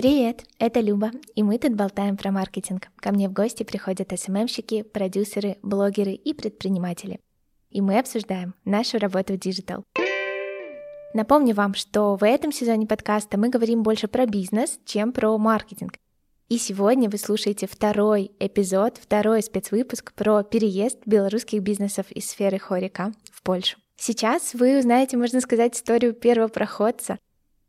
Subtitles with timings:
[0.00, 2.88] Привет, это Люба, и мы тут болтаем про маркетинг.
[2.96, 7.20] Ко мне в гости приходят SMM щики, продюсеры, блогеры и предприниматели.
[7.68, 9.84] И мы обсуждаем нашу работу в digital.
[11.12, 15.98] Напомню вам, что в этом сезоне подкаста мы говорим больше про бизнес, чем про маркетинг.
[16.48, 23.12] И сегодня вы слушаете второй эпизод, второй спецвыпуск про переезд белорусских бизнесов из сферы HoReCa
[23.30, 23.76] в Польшу.
[23.98, 27.18] Сейчас вы узнаете, можно сказать, историю первого проходца,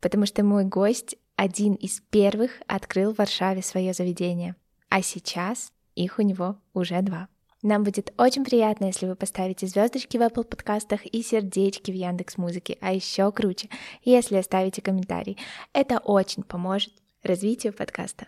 [0.00, 4.56] потому что мой гость один из первых открыл в Варшаве свое заведение,
[4.88, 7.28] а сейчас их у него уже два.
[7.62, 12.36] Нам будет очень приятно, если вы поставите звездочки в Apple подкастах и сердечки в Яндекс
[12.36, 13.68] Музыке, а еще круче,
[14.04, 15.38] если оставите комментарий.
[15.72, 18.26] Это очень поможет развитию подкаста.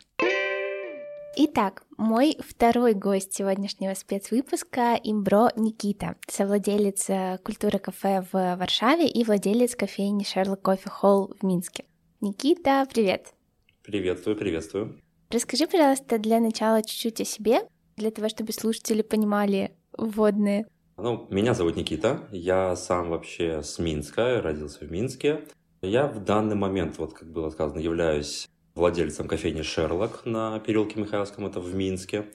[1.37, 9.25] Итак, мой второй гость сегодняшнего спецвыпуска— Имбро Никита, совладелец э, культуры кафе в Варшаве и
[9.25, 11.87] владелец кофейни Шерлок Кофе Холл в Минске.
[12.25, 13.35] Никита, привет.
[13.83, 14.99] Приветствую, приветствую.
[15.29, 20.65] Расскажи, пожалуйста, для начала чуть-чуть о себе, для того, чтобы слушатели понимали вводные.
[20.97, 25.43] Ну, меня зовут Никита, я сам вообще с Минска, родился в Минске.
[25.83, 31.45] Я в данный момент, вот как было сказано, являюсь владельцем кофейни «Шерлок» на переулке Михайловском,
[31.45, 32.33] это в Минске,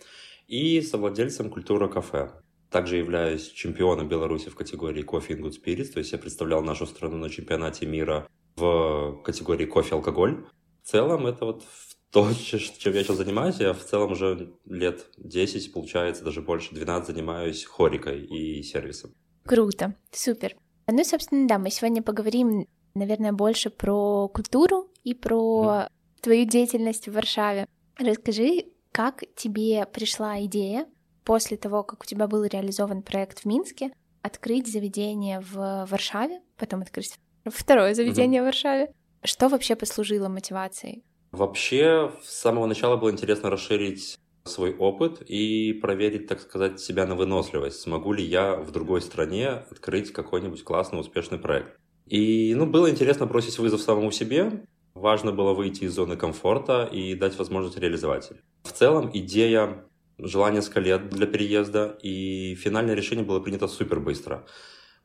[0.47, 2.29] и совладельцем «Культура кафе».
[2.69, 6.85] Также являюсь чемпионом Беларуси в категории кофе and good spirits, то есть я представлял нашу
[6.85, 8.27] страну на чемпионате мира
[8.59, 10.45] в категории кофе-алкоголь.
[10.83, 11.63] В целом это вот
[12.11, 17.15] то, чем я сейчас занимаюсь, я в целом уже лет 10, получается, даже больше, 12
[17.15, 19.13] занимаюсь хорикой и сервисом.
[19.45, 20.55] Круто, супер.
[20.87, 26.21] Ну, собственно, да, мы сегодня поговорим, наверное, больше про культуру и про mm.
[26.21, 27.67] твою деятельность в Варшаве.
[27.97, 30.87] Расскажи, как тебе пришла идея
[31.23, 36.81] после того, как у тебя был реализован проект в Минске, открыть заведение в Варшаве, потом
[36.81, 37.19] открыть
[37.53, 38.43] Второе заведение mm-hmm.
[38.43, 38.93] в Варшаве.
[39.23, 41.03] Что вообще послужило мотивацией?
[41.31, 47.15] Вообще, с самого начала было интересно расширить свой опыт и проверить, так сказать, себя на
[47.15, 47.81] выносливость.
[47.81, 51.77] Смогу ли я в другой стране открыть какой-нибудь классный, успешный проект.
[52.07, 54.65] И, ну, было интересно бросить вызов самому себе.
[54.95, 58.31] Важно было выйти из зоны комфорта и дать возможность реализовать.
[58.63, 59.85] В целом, идея
[60.17, 64.45] жила несколько лет для переезда, и финальное решение было принято супер быстро.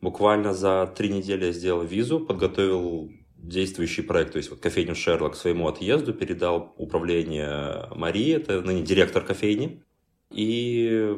[0.05, 5.35] Буквально за три недели я сделал визу, подготовил действующий проект, то есть вот кофейню Шерлок
[5.35, 9.83] своему отъезду, передал управление Марии, это ныне директор кофейни,
[10.31, 11.17] и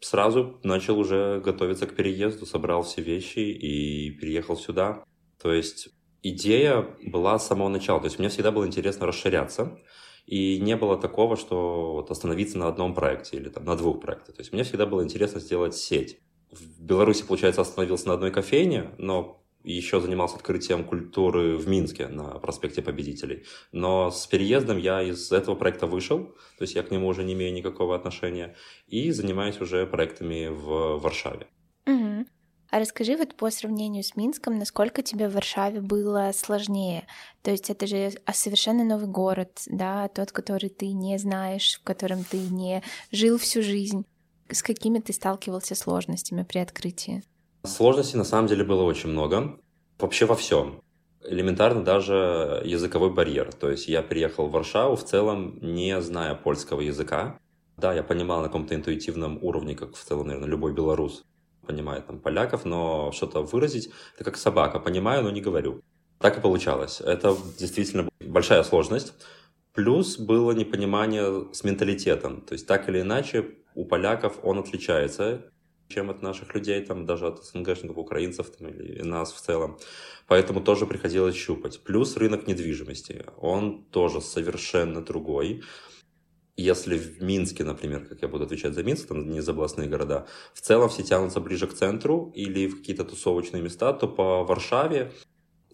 [0.00, 5.04] сразу начал уже готовиться к переезду, собрал все вещи и переехал сюда.
[5.38, 5.90] То есть
[6.22, 9.76] идея была с самого начала, то есть мне всегда было интересно расширяться,
[10.24, 14.36] и не было такого, что вот остановиться на одном проекте или там, на двух проектах.
[14.36, 16.23] То есть мне всегда было интересно сделать сеть
[16.58, 22.38] в Беларуси, получается, остановился на одной кофейне, но еще занимался открытием культуры в Минске на
[22.38, 23.44] проспекте Победителей.
[23.72, 26.24] Но с переездом я из этого проекта вышел,
[26.58, 28.54] то есть я к нему уже не имею никакого отношения,
[28.86, 31.46] и занимаюсь уже проектами в Варшаве.
[31.86, 32.26] Угу.
[32.70, 37.06] А расскажи вот по сравнению с Минском, насколько тебе в Варшаве было сложнее?
[37.42, 42.24] То есть это же совершенно новый город, да, тот, который ты не знаешь, в котором
[42.24, 42.82] ты не
[43.12, 44.04] жил всю жизнь.
[44.50, 47.22] С какими ты сталкивался сложностями при открытии?
[47.64, 49.58] Сложностей на самом деле было очень много.
[49.98, 50.82] Вообще во всем.
[51.22, 53.52] Элементарно даже языковой барьер.
[53.52, 57.38] То есть я приехал в Варшаву в целом не зная польского языка.
[57.78, 61.24] Да, я понимал на каком-то интуитивном уровне, как в целом, наверное, любой белорус
[61.66, 65.80] понимает там поляков, но что-то выразить, это как собака, понимаю, но не говорю.
[66.18, 67.00] Так и получалось.
[67.00, 69.14] Это действительно большая сложность.
[69.72, 72.42] Плюс было непонимание с менталитетом.
[72.42, 75.50] То есть так или иначе у поляков он отличается,
[75.88, 79.78] чем от наших людей, там, даже от СНГшников, украинцев там, или нас в целом.
[80.26, 81.82] Поэтому тоже приходилось щупать.
[81.84, 83.24] Плюс рынок недвижимости.
[83.38, 85.62] Он тоже совершенно другой.
[86.56, 90.26] Если в Минске, например, как я буду отвечать за Минск, там не за областные города,
[90.54, 95.12] в целом все тянутся ближе к центру или в какие-то тусовочные места, то по Варшаве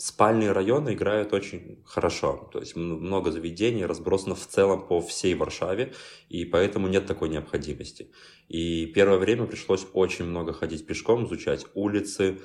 [0.00, 2.48] спальные районы играют очень хорошо.
[2.52, 5.92] То есть много заведений разбросано в целом по всей Варшаве,
[6.30, 8.10] и поэтому нет такой необходимости.
[8.48, 12.40] И первое время пришлось очень много ходить пешком, изучать улицы.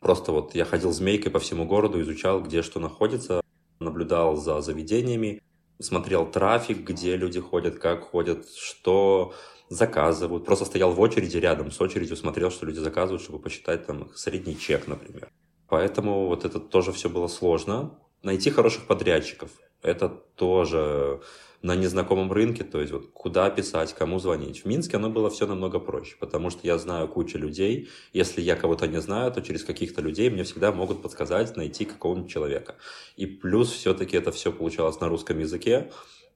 [0.00, 3.42] Просто вот я ходил змейкой по всему городу, изучал, где что находится,
[3.78, 5.42] наблюдал за заведениями,
[5.78, 9.34] смотрел трафик, где люди ходят, как ходят, что
[9.68, 10.46] заказывают.
[10.46, 14.58] Просто стоял в очереди рядом с очередью, смотрел, что люди заказывают, чтобы посчитать там средний
[14.58, 15.28] чек, например.
[15.68, 17.98] Поэтому вот это тоже все было сложно.
[18.22, 19.50] Найти хороших подрядчиков.
[19.82, 21.20] это тоже
[21.62, 24.62] на незнакомом рынке, то есть вот куда писать, кому звонить.
[24.62, 27.88] В Минске оно было все намного проще, потому что я знаю кучу людей.
[28.12, 32.30] Если я кого-то не знаю, то через каких-то людей мне всегда могут подсказать, найти какого-нибудь
[32.30, 32.76] человека.
[33.16, 35.90] И плюс все-таки это все получалось на русском языке,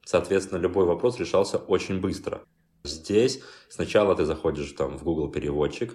[0.04, 2.42] соответственно, любой вопрос решался очень быстро.
[2.84, 5.94] Здесь сначала ты заходишь там в Google переводчик,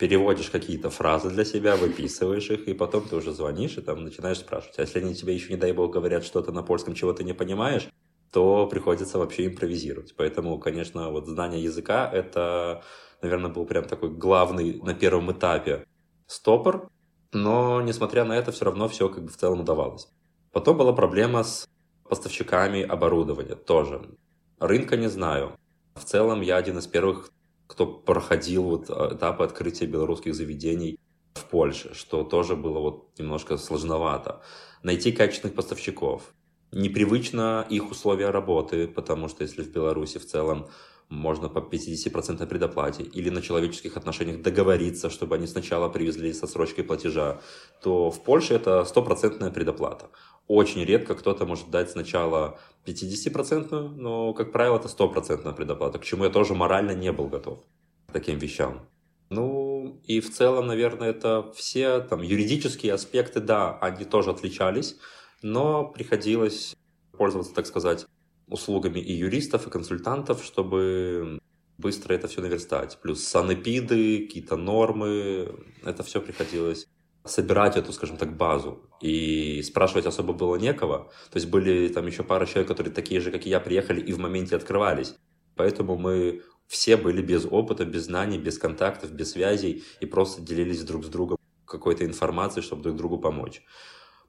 [0.00, 4.38] переводишь какие-то фразы для себя, выписываешь их, и потом ты уже звонишь и там начинаешь
[4.38, 4.78] спрашивать.
[4.78, 7.34] А если они тебе еще, не дай бог, говорят что-то на польском, чего ты не
[7.34, 7.86] понимаешь,
[8.32, 10.14] то приходится вообще импровизировать.
[10.16, 12.82] Поэтому, конечно, вот знание языка— это,
[13.20, 15.84] наверное, был прям такой главный на первом этапе
[16.26, 16.88] стопор,
[17.34, 20.08] но, несмотря на это, все равно все как бы в целом удавалось.
[20.50, 21.68] Потом была проблема с
[22.08, 24.16] поставщиками оборудования тоже.
[24.58, 25.58] Рынка не знаю.
[25.94, 27.30] В целом я один из первых,
[27.70, 30.98] кто проходил вот этапы открытия белорусских заведений
[31.34, 34.42] в Польше, что тоже было вот немножко сложновато.
[34.82, 36.34] Найти качественных поставщиков,
[36.72, 40.66] непривычно их условия работы, потому что если в Беларуси в целом
[41.10, 46.84] можно по 50% предоплате или на человеческих отношениях договориться, чтобы они сначала привезли со срочкой
[46.84, 47.40] платежа,
[47.82, 50.08] то в Польше это стопроцентная предоплата.
[50.46, 56.24] Очень редко кто-то может дать сначала 50%, но, как правило, это стопроцентная предоплата, к чему
[56.24, 57.58] я тоже морально не был готов,
[58.06, 58.86] к таким вещам.
[59.30, 64.96] Ну, и в целом, наверное, это все там юридические аспекты, да, они тоже отличались,
[65.42, 66.76] но приходилось
[67.16, 68.06] пользоваться, так сказать,
[68.50, 71.40] услугами и юристов, и консультантов, чтобы
[71.78, 72.98] быстро это все наверстать.
[73.02, 75.48] Плюс санэпиды, какие-то нормы,
[75.84, 76.86] это все приходилось
[77.24, 78.82] собирать эту, скажем так, базу.
[79.00, 81.10] И спрашивать особо было некого.
[81.30, 84.12] То есть были там еще пара человек, которые такие же, как и я, приехали и
[84.12, 85.14] в моменте открывались.
[85.56, 90.82] Поэтому мы все были без опыта, без знаний, без контактов, без связей и просто делились
[90.84, 91.36] друг с другом
[91.66, 93.62] какой-то информацией, чтобы друг другу помочь.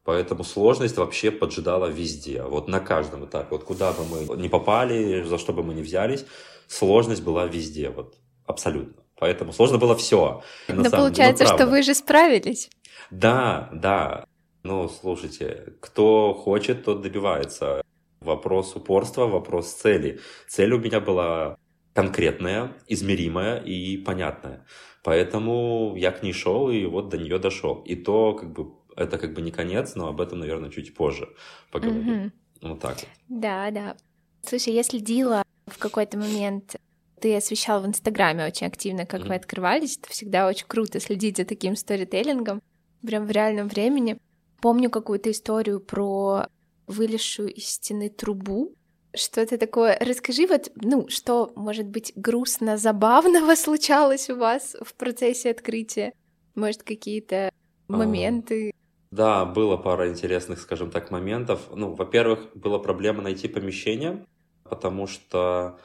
[0.04, 3.48] Поэтому сложность вообще поджидала везде, вот на каждом этапе.
[3.52, 6.26] Вот куда бы мы не попали, за что бы мы не взялись,
[6.68, 8.16] сложность была везде, вот
[8.46, 9.04] абсолютно.
[9.20, 10.42] Поэтому сложно было все.
[10.68, 12.70] Но получается, ну, что вы же справились.
[13.12, 14.26] Да, да.
[14.64, 17.84] Ну, слушайте, кто хочет, тот добивается.
[18.22, 20.20] Вопрос упорства, вопрос цели.
[20.48, 21.58] Цель у меня была
[21.94, 24.66] конкретная, измеримая и понятная.
[25.04, 27.82] Поэтому я к ней шел и вот до нее дошел.
[27.86, 31.30] И то, как бы, это как бы не конец, но об этом, наверное, чуть позже
[31.72, 32.26] поговорим.
[32.62, 32.70] Угу.
[32.70, 33.08] Вот так вот.
[33.28, 33.98] Да, да.
[34.44, 36.76] Слушай, я следила в какой-то момент
[37.22, 39.28] ты освещал в Инстаграме очень активно, как mm-hmm.
[39.28, 39.98] вы открывались.
[39.98, 42.62] Это всегда очень круто следить за таким сторителлингом,
[43.06, 44.18] прям в реальном времени.
[44.60, 46.48] Помню какую-то историю про
[46.88, 48.74] вылезшую из стены трубу.
[49.14, 49.98] Что-то такое.
[50.00, 56.14] Расскажи вот, ну, что, может быть, грустно, забавного случалось у вас в процессе открытия?
[56.56, 57.52] Может, какие-то
[57.88, 58.74] моменты?
[59.12, 61.60] Да, было пара интересных, скажем так, моментов.
[61.76, 64.26] Ну, во-первых, была проблема найти помещение,
[64.64, 65.78] потому что,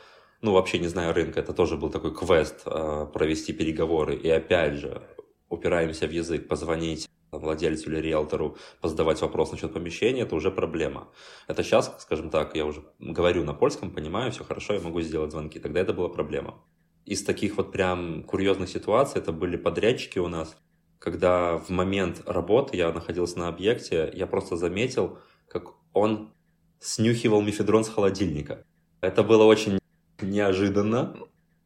[0.43, 4.15] ну, вообще не знаю рынка, это тоже был такой квест э, провести переговоры.
[4.15, 5.03] И опять же,
[5.49, 11.09] упираемся в язык, позвонить владельцу или риэлтору, позадавать вопрос насчет помещения, это уже проблема.
[11.49, 15.33] Это сейчас, скажем так, я уже говорю на польском, понимаю, все хорошо, я могу сделать
[15.33, 15.59] звонки.
[15.59, 16.63] Тогда это была проблема.
[17.05, 20.57] Из таких вот прям курьезных ситуаций это были подрядчики у нас,
[20.99, 26.33] когда в момент работы я находился на объекте, я просто заметил, как он
[26.81, 28.65] снюхивал мифедрон с холодильника.
[29.01, 29.79] Это было очень
[30.21, 31.17] неожиданно.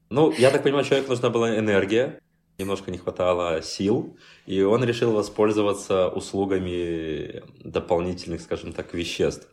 [0.09, 2.21] Ну, я так понимаю, человеку нужна была энергия,
[2.59, 4.17] немножко не хватало сил,
[4.47, 9.49] и он решил воспользоваться услугами дополнительных, скажем так, веществ.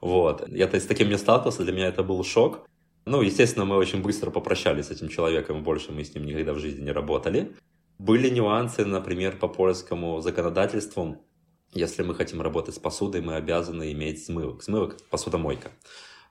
[0.00, 0.48] Вот.
[0.48, 2.66] Я с таким не сталкивался, для меня это был шок.
[3.04, 6.58] Ну, естественно, мы очень быстро попрощались с этим человеком, больше мы с ним никогда в
[6.58, 7.54] жизни не работали.
[7.98, 11.24] Были нюансы, например, по польскому законодательству.
[11.74, 14.62] Если мы хотим работать с посудой, мы обязаны иметь смывок.
[14.62, 15.72] Смывок– посудомойка.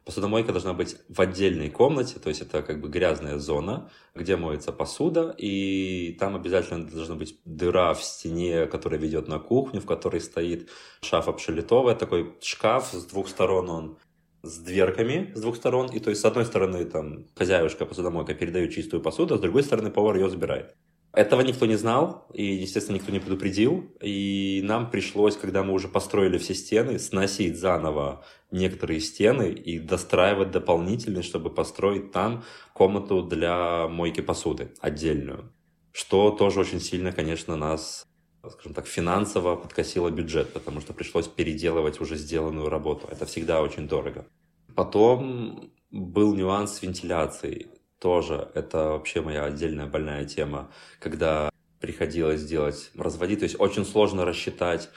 [0.05, 4.71] Посудомойка должна быть в отдельной комнате, то есть это как бы грязная зона, где моется
[4.71, 10.21] посуда, и там обязательно должна быть дыра в стене, которая ведет на кухню, в которой
[10.21, 10.69] стоит
[11.01, 13.97] шафа пшелитовая, такой шкаф с двух сторон он
[14.43, 18.73] с дверками с двух сторон, и то есть с одной стороны там хозяюшка посудомойка передает
[18.73, 20.73] чистую посуду, а с другой стороны повар ее забирает.
[21.17, 23.91] Этого никто не знал, и, естественно, никто не предупредил.
[24.03, 30.51] И нам пришлось, когда мы уже построили все стены, сносить заново некоторые стены и достраивать
[30.51, 32.43] дополнительно, чтобы построить там
[32.73, 35.51] комнату для мойки посуды отдельную.
[35.91, 38.05] Что тоже очень сильно, конечно, нас
[38.47, 43.07] скажем так, финансово подкосило бюджет, потому что пришлось переделывать уже сделанную работу.
[43.11, 44.27] Это всегда очень дорого.
[44.75, 51.49] Потом был нюанс с вентиляцией тоже это вообще моя отдельная больная тема, когда
[51.79, 53.39] приходилось делать разводить.
[53.39, 54.89] То есть очень сложно рассчитать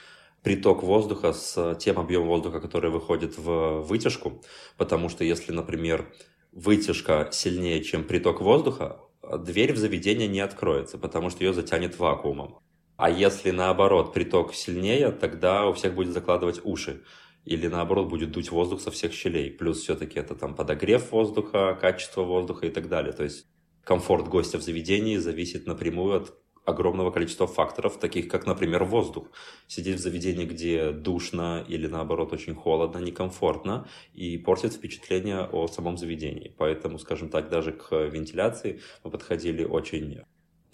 [0.43, 4.43] приток воздуха с тем объемом воздуха, который выходит в вытяжку,
[4.77, 6.11] потому что если, например,
[6.51, 8.99] вытяжка сильнее, чем приток воздуха,
[9.37, 12.59] дверь в заведение не откроется, потому что ее затянет вакуумом.
[12.97, 17.03] А если наоборот приток сильнее, тогда у всех будет закладывать уши.
[17.45, 19.51] Или наоборот будет дуть воздух со всех щелей.
[19.51, 23.13] Плюс все-таки это там подогрев воздуха, качество воздуха и так далее.
[23.13, 23.47] То есть
[23.83, 26.33] комфорт гостя в заведении зависит напрямую от
[26.65, 29.27] огромного количества факторов, таких как, например, воздух.
[29.67, 35.97] Сидеть в заведении, где душно или, наоборот, очень холодно, некомфортно и портит впечатление о самом
[35.97, 36.53] заведении.
[36.57, 40.21] Поэтому, скажем так, даже к вентиляции мы подходили очень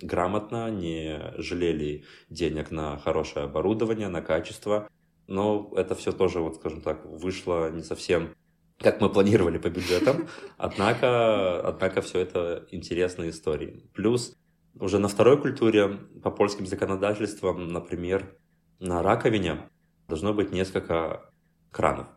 [0.01, 4.89] грамотно, не жалели денег на хорошее оборудование, на качество.
[5.27, 8.29] Но это все тоже, вот, скажем так, вышло не совсем
[8.79, 13.89] как мы планировали по бюджетам, однако, однако все это интересные истории.
[13.93, 14.35] Плюс
[14.79, 18.35] уже на второй культуре по польским законодательствам, например,
[18.79, 19.69] на раковине
[20.07, 21.31] должно быть несколько
[21.71, 22.07] кранов.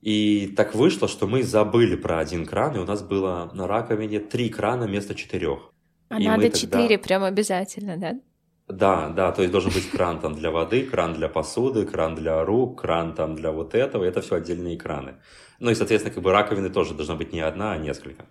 [0.00, 4.20] И так вышло, что мы забыли про один кран, и у нас было на раковине
[4.20, 5.72] три крана вместо четырех.
[6.10, 7.02] А и надо четыре тогда...
[7.02, 8.20] прям обязательно, да?
[8.68, 12.44] Да, да, то есть должен быть кран там для воды, кран для посуды, кран для
[12.44, 15.16] рук, кран там для вот этого, это все отдельные краны.
[15.60, 18.24] Ну и, соответственно, как бы раковины тоже должна быть не одна, а несколько.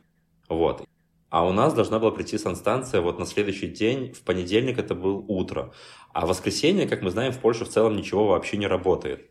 [0.50, 0.84] Вот.
[1.30, 5.24] А у нас должна была прийти санстанция вот на следующий день, в понедельник это был
[5.28, 5.72] утро.
[6.14, 9.30] А в воскресенье, как мы знаем, в Польше в целом ничего вообще не работает.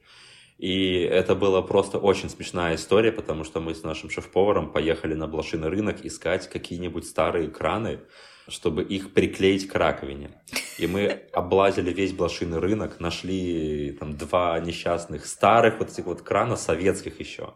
[0.62, 5.26] И это была просто очень смешная история, потому что мы с нашим шеф-поваром поехали на
[5.26, 7.98] блошиный рынок искать какие-нибудь старые краны,
[8.46, 10.40] чтобы их приклеить к раковине.
[10.78, 16.54] И мы облазили весь блошиный рынок, нашли там два несчастных старых вот этих вот крана
[16.54, 17.54] советских еще,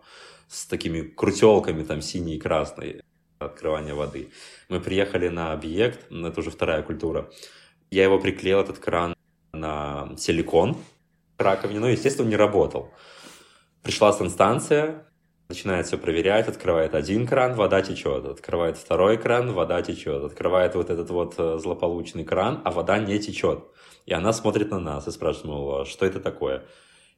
[0.48, 3.02] с такими крутелками там синей и красной
[3.38, 4.32] открывания воды.
[4.68, 7.30] Мы приехали на объект, это уже вторая культура.
[7.88, 9.14] Я его приклеил, этот кран,
[9.52, 10.76] на силикон
[11.38, 12.90] раковине, но, естественно, не работал.
[13.82, 15.06] Пришла санстанция,
[15.48, 20.90] начинает все проверять, открывает один кран, вода течет, открывает второй кран, вода течет, открывает вот
[20.90, 23.64] этот вот э, злополучный кран, а вода не течет.
[24.06, 26.64] И она смотрит на нас и спрашивает, мол, «А что это такое?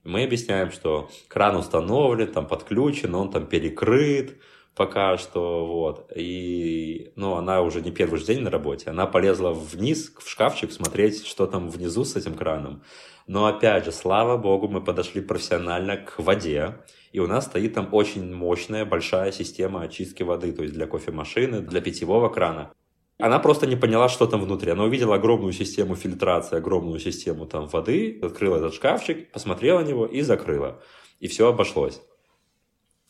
[0.05, 4.39] мы объясняем, что кран установлен, там подключен, он там перекрыт,
[4.75, 6.11] пока что, вот.
[6.15, 10.73] И, ну, она уже не первый же день на работе, она полезла вниз, в шкафчик,
[10.73, 12.83] смотреть, что там внизу с этим краном.
[13.29, 16.79] Но, опять же, слава богу, мы подошли профессионально к воде,
[17.13, 21.61] и у нас стоит там очень мощная, большая система очистки воды, то есть для кофемашины,
[21.61, 22.73] для питьевого крана.
[23.19, 24.71] Она просто не поняла, что там внутри.
[24.71, 30.07] Она увидела огромную систему фильтрации, огромную систему там воды, открыла этот шкафчик, посмотрела на него
[30.07, 30.83] и закрыла.
[31.21, 32.01] И все обошлось.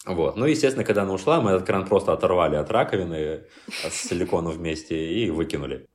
[0.04, 0.36] Вот.
[0.36, 5.12] Ну, естественно, когда она ушла, мы этот кран просто оторвали от раковины с силиконом вместе
[5.12, 5.86] и выкинули.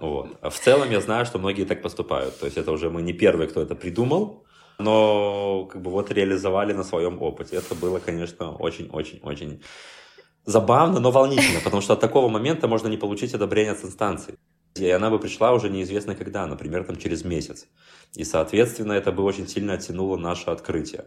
[0.00, 0.38] Вот.
[0.40, 2.38] А в целом я знаю, что многие так поступают.
[2.38, 4.44] То есть это уже мы не первые, кто это придумал,
[4.78, 7.56] но как бы вот реализовали на своем опыте.
[7.56, 9.62] Это было, конечно, очень-очень-очень
[10.46, 14.34] забавно, но волнительно, потому что от такого момента можно не получить одобрение от инстанции.
[14.76, 17.66] И она бы пришла уже неизвестно когда, например, там через месяц.
[18.14, 21.04] И, соответственно, это бы очень сильно оттянуло наше открытие.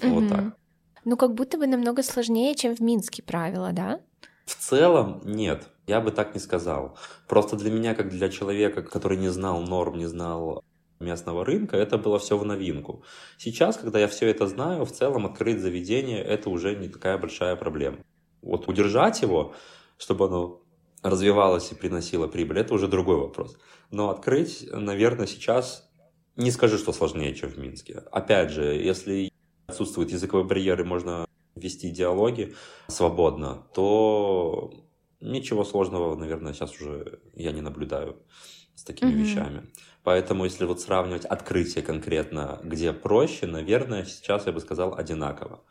[0.00, 0.08] Mm-hmm.
[0.08, 0.56] Вот так.
[1.04, 4.00] Ну, как будто бы намного сложнее, чем в Минске правила, да?
[4.44, 6.98] В целом нет, я бы так не сказал.
[7.28, 10.64] Просто для меня, как для человека, который не знал норм, не знал
[11.00, 13.02] местного рынка, это было все в новинку.
[13.38, 17.56] Сейчас, когда я все это знаю, в целом открыть заведение это уже не такая большая
[17.56, 17.98] проблема.
[18.42, 19.54] Вот удержать его,
[19.98, 20.62] чтобы оно
[21.02, 23.58] развивалось и приносило прибыль, это уже другой вопрос.
[23.90, 25.88] Но открыть, наверное, сейчас
[26.36, 28.02] не скажу, что сложнее, чем в Минске.
[28.10, 29.30] Опять же, если
[29.66, 32.54] отсутствуют языковые барьеры, можно вести диалоги
[32.88, 34.85] свободно, то
[35.20, 38.22] ничего сложного, наверное, сейчас уже я не наблюдаю
[38.74, 39.22] с такими mm-hmm.
[39.22, 39.70] вещами.
[40.02, 45.62] Поэтому, если вот сравнивать открытие конкретно, где проще, наверное, сейчас я бы сказал одинаково.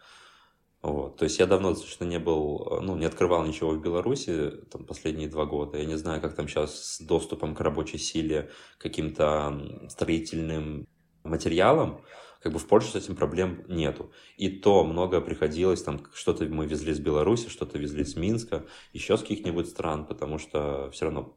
[0.82, 1.18] Вот.
[1.18, 5.28] То есть я давно достаточно не был, ну, не открывал ничего в Беларуси там, последние
[5.28, 5.78] два года.
[5.78, 10.88] Я не знаю, как там сейчас с доступом к рабочей силе, каким-то строительным
[11.24, 12.02] материалам
[12.46, 14.12] как бы в Польше с этим проблем нету.
[14.38, 19.18] И то много приходилось, там что-то мы везли с Беларуси, что-то везли с Минска, еще
[19.18, 21.36] с каких-нибудь стран, потому что все равно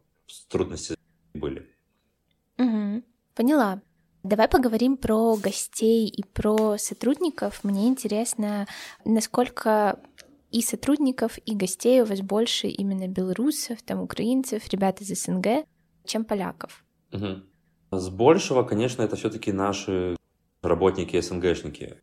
[0.51, 0.97] трудности
[1.33, 1.67] были.
[2.59, 3.05] Угу.
[3.35, 3.81] Поняла.
[4.23, 7.65] Давай поговорим про гостей и про сотрудников.
[7.65, 8.67] Мне интересно,
[9.07, 10.01] насколько
[10.51, 15.65] и сотрудников, и гостей у вас больше именно белорусов, там украинцев, ребят из СНГ,
[16.05, 16.85] чем поляков.
[17.15, 17.99] Угу.
[17.99, 20.18] С большего, конечно, это все-таки наши
[20.63, 22.01] работники СНГшники.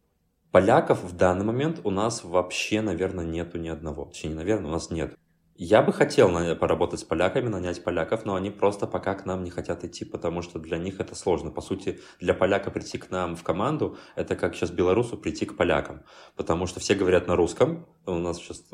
[0.52, 4.06] Поляков в данный момент у нас вообще, наверное, нету ни одного.
[4.06, 5.18] Точнее, наверное, у нас нет.
[5.58, 9.50] Я бы хотел поработать с поляками, нанять поляков, но они просто пока к нам не
[9.50, 11.50] хотят идти, потому что для них это сложно.
[11.50, 15.56] По сути, для поляка прийти к нам в команду, это как сейчас белорусу прийти к
[15.56, 16.04] полякам,
[16.36, 18.66] потому что все говорят на русском, у нас сейчас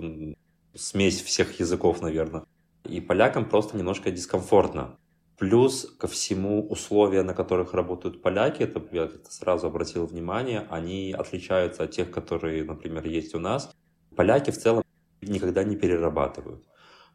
[0.73, 2.45] смесь всех языков, наверное,
[2.83, 4.97] и полякам просто немножко дискомфортно.
[5.41, 11.85] Плюс ко всему условия, на которых работают поляки, это я сразу обратил внимание, они отличаются
[11.85, 13.75] от тех, которые, например, есть у нас.
[14.15, 14.83] Поляки в целом
[15.19, 16.67] никогда не перерабатывают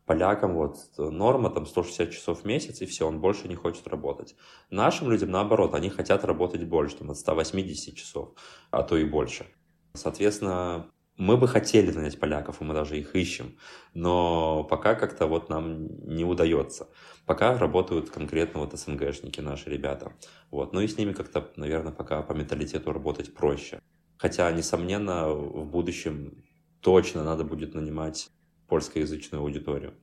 [0.06, 4.34] полякам вот норма там 160 часов в месяц, и все, он больше не хочет работать.
[4.70, 8.30] Нашим людям наоборот, они хотят работать больше, там от 180 часов,
[8.72, 9.46] а то и больше.
[9.94, 13.56] Соответственно, мы бы хотели нанять поляков, и мы даже их ищем,
[13.94, 16.88] но пока как-то вот нам не удается.
[17.24, 20.12] Пока работают конкретно вот СНГшники наши ребята.
[20.50, 20.72] Вот.
[20.72, 23.80] Ну и с ними как-то, наверное, пока по менталитету работать проще.
[24.18, 26.44] Хотя, несомненно, в будущем
[26.80, 28.30] точно надо будет нанимать
[28.68, 29.94] польскоязычную аудиторию.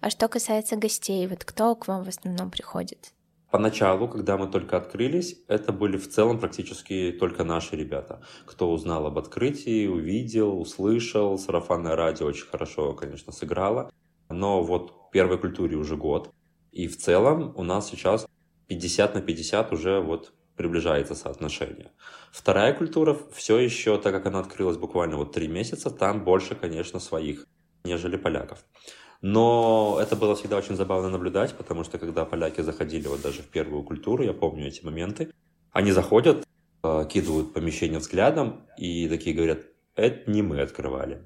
[0.00, 3.12] А что касается гостей, вот кто к вам в основном приходит?
[3.52, 8.22] Поначалу, когда мы только открылись, это были в целом практически только наши ребята.
[8.46, 11.36] Кто узнал об открытии, увидел, услышал.
[11.36, 13.92] Сарафанное радио очень хорошо, конечно, сыграло.
[14.30, 16.32] Но вот первой культуре уже год.
[16.70, 18.26] И в целом у нас сейчас
[18.68, 21.90] 50 на 50 уже вот приближается соотношение.
[22.32, 27.00] Вторая культура все еще, так как она открылась буквально вот три месяца, там больше, конечно,
[27.00, 27.46] своих
[27.84, 28.64] нежели поляков.
[29.22, 33.46] Но это было всегда очень забавно наблюдать, потому что когда поляки заходили вот даже в
[33.46, 35.32] первую культуру, я помню эти моменты,
[35.70, 36.44] они заходят,
[36.82, 39.60] э, кидывают помещение взглядом и такие говорят,
[39.94, 41.22] это не мы открывали.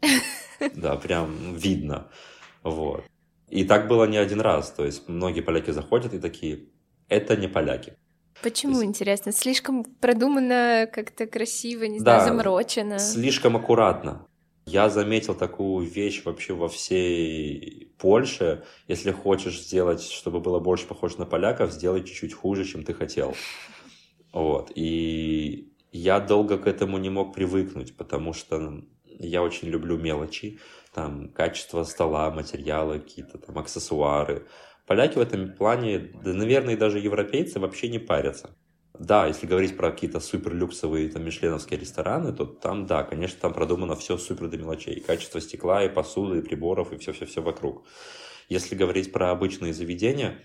[0.76, 2.06] Да, прям видно.
[2.62, 3.02] Вот.
[3.48, 4.70] И так было не один раз.
[4.70, 6.68] То есть многие поляки заходят и такие,
[7.08, 7.94] это не поляки.
[8.42, 8.84] Почему, есть...
[8.84, 9.32] интересно?
[9.32, 12.98] Слишком продумано, как-то красиво, не да, знаю, заморочено.
[13.00, 14.26] Слишком аккуратно.
[14.66, 18.64] Я заметил такую вещь вообще во всей Польше.
[18.86, 23.34] Если хочешь сделать, чтобы было больше похоже на поляков, сделай чуть-чуть хуже, чем ты хотел.
[24.32, 24.70] Вот.
[24.74, 30.58] И я долго к этому не мог привыкнуть, потому что я очень люблю мелочи.
[30.94, 34.46] Там качество стола, материалы, какие-то там аксессуары.
[34.86, 38.56] Поляки в этом плане, да, наверное, даже европейцы вообще не парятся.
[38.98, 43.54] Да, если говорить про какие-то супер люксовые там мишленовские рестораны, то там, да, конечно, там
[43.54, 45.00] продумано все супер до мелочей.
[45.00, 47.86] Качество стекла, и посуды, и приборов, и все-все-все вокруг.
[48.48, 50.38] Если говорить про обычные заведения,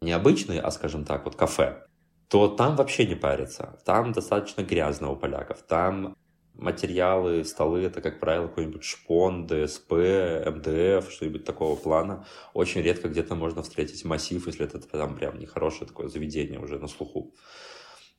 [0.00, 1.86] не обычные, а, скажем так, вот кафе,
[2.28, 3.80] то там вообще не парятся.
[3.84, 5.62] Там достаточно грязно у поляков.
[5.62, 6.16] Там
[6.54, 12.26] материалы, столы, это, как правило, какой-нибудь шпон, ДСП, МДФ, что-нибудь такого плана.
[12.52, 16.88] Очень редко где-то можно встретить массив, если это там прям нехорошее такое заведение уже на
[16.88, 17.34] слуху.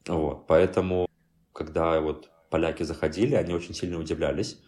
[0.07, 1.07] Вот, поэтому,
[1.53, 4.59] когда вот поляки заходили, они очень сильно удивлялись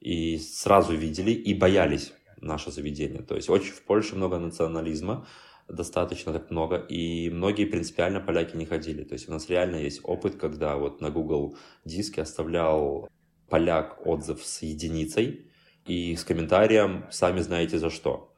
[0.00, 3.22] и сразу видели и боялись наше заведение.
[3.22, 5.26] То есть очень в Польше много национализма,
[5.68, 9.04] достаточно так много, и многие принципиально поляки не ходили.
[9.04, 13.08] То есть у нас реально есть опыт, когда вот на Google диске оставлял
[13.48, 15.50] поляк отзыв с единицей
[15.86, 18.34] и с комментарием «сами знаете за что».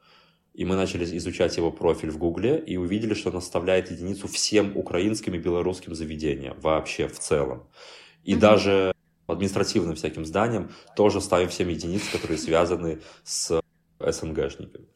[0.53, 4.75] И мы начали изучать его профиль в Гугле и увидели, что он оставляет единицу всем
[4.75, 7.67] украинским и белорусским заведениям вообще в целом.
[8.23, 8.39] И mm-hmm.
[8.39, 8.93] даже
[9.27, 13.61] административным всяким зданиям тоже ставим всем единицы, которые связаны с
[13.99, 14.87] СНГшниками.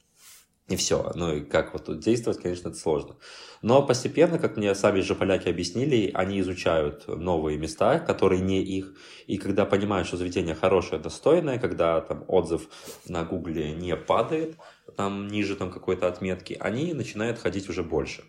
[0.68, 1.12] И все.
[1.14, 3.18] Ну и как вот тут действовать, конечно, это сложно.
[3.62, 8.96] Но постепенно, как мне сами же поляки объяснили, они изучают новые места, которые не их.
[9.28, 12.68] И когда понимают, что заведение хорошее, достойное, когда там отзыв
[13.08, 14.56] на гугле не падает,
[14.98, 18.24] там ниже там какой-то отметки, они начинают ходить уже больше.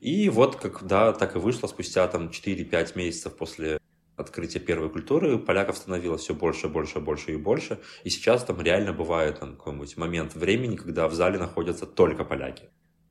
[0.00, 3.78] И вот когда так и вышло, спустя там 4-5 месяцев после
[4.16, 7.80] открытия первой культуры поляков становилось все больше, больше, больше и больше.
[8.04, 12.70] И сейчас там реально бывает там какой-нибудь момент времени, когда в зале находятся только поляки.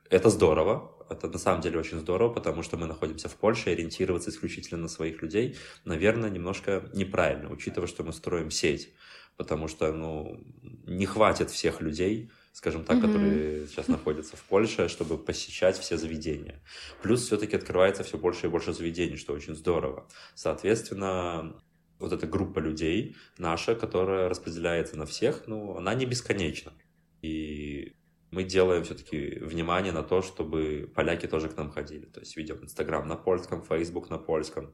[0.09, 3.73] Это здорово, это на самом деле очень здорово, потому что мы находимся в Польше, и
[3.73, 8.93] ориентироваться исключительно на своих людей, наверное, немножко неправильно, учитывая, что мы строим сеть,
[9.37, 10.43] потому что, ну,
[10.85, 13.01] не хватит всех людей, скажем так, mm-hmm.
[13.01, 16.61] которые сейчас находятся в Польше, чтобы посещать все заведения.
[17.01, 20.07] Плюс все-таки открывается все больше и больше заведений, что очень здорово.
[20.35, 21.61] Соответственно,
[21.99, 26.73] вот эта группа людей наша, которая распределяется на всех, ну, она не бесконечна.
[27.21, 27.95] И
[28.31, 32.05] мы делаем все-таки внимание на то, чтобы поляки тоже к нам ходили.
[32.05, 34.73] То есть видим Инстаграм на польском, Фейсбук на польском.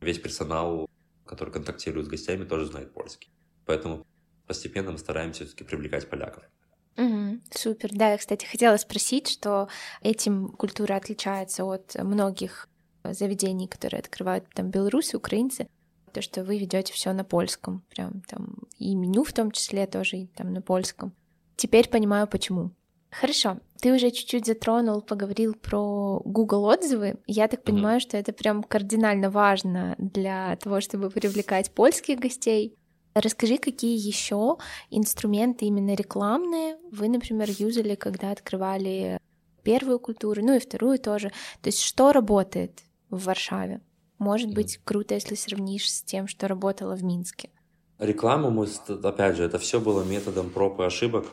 [0.00, 0.90] Весь персонал,
[1.24, 3.30] который контактирует с гостями, тоже знает польский.
[3.64, 4.06] Поэтому
[4.46, 6.44] постепенно мы стараемся все-таки привлекать поляков.
[6.96, 7.90] Угу, супер.
[7.92, 9.68] Да, я, кстати, хотела спросить, что
[10.02, 12.68] этим культура отличается от многих
[13.04, 15.68] заведений, которые открывают там белорусы, украинцы,
[16.12, 20.16] то, что вы ведете все на польском, прям там и меню в том числе тоже
[20.16, 21.12] и там на польском.
[21.56, 22.70] Теперь понимаю, почему.
[23.10, 27.18] Хорошо, ты уже чуть-чуть затронул, поговорил про Google отзывы.
[27.26, 28.02] Я так понимаю, mm-hmm.
[28.02, 32.76] что это прям кардинально важно для того, чтобы привлекать польских гостей.
[33.18, 34.58] Расскажи, какие еще
[34.90, 39.18] инструменты именно рекламные вы, например, юзали, когда открывали
[39.62, 41.32] первую культуру, ну и вторую тоже.
[41.62, 43.80] То есть что работает в Варшаве?
[44.18, 47.48] Может быть, круто, если сравнишь с тем, что работало в Минске.
[47.98, 48.68] Рекламу мы,
[49.02, 51.24] опять же, это все было методом проб и ошибок.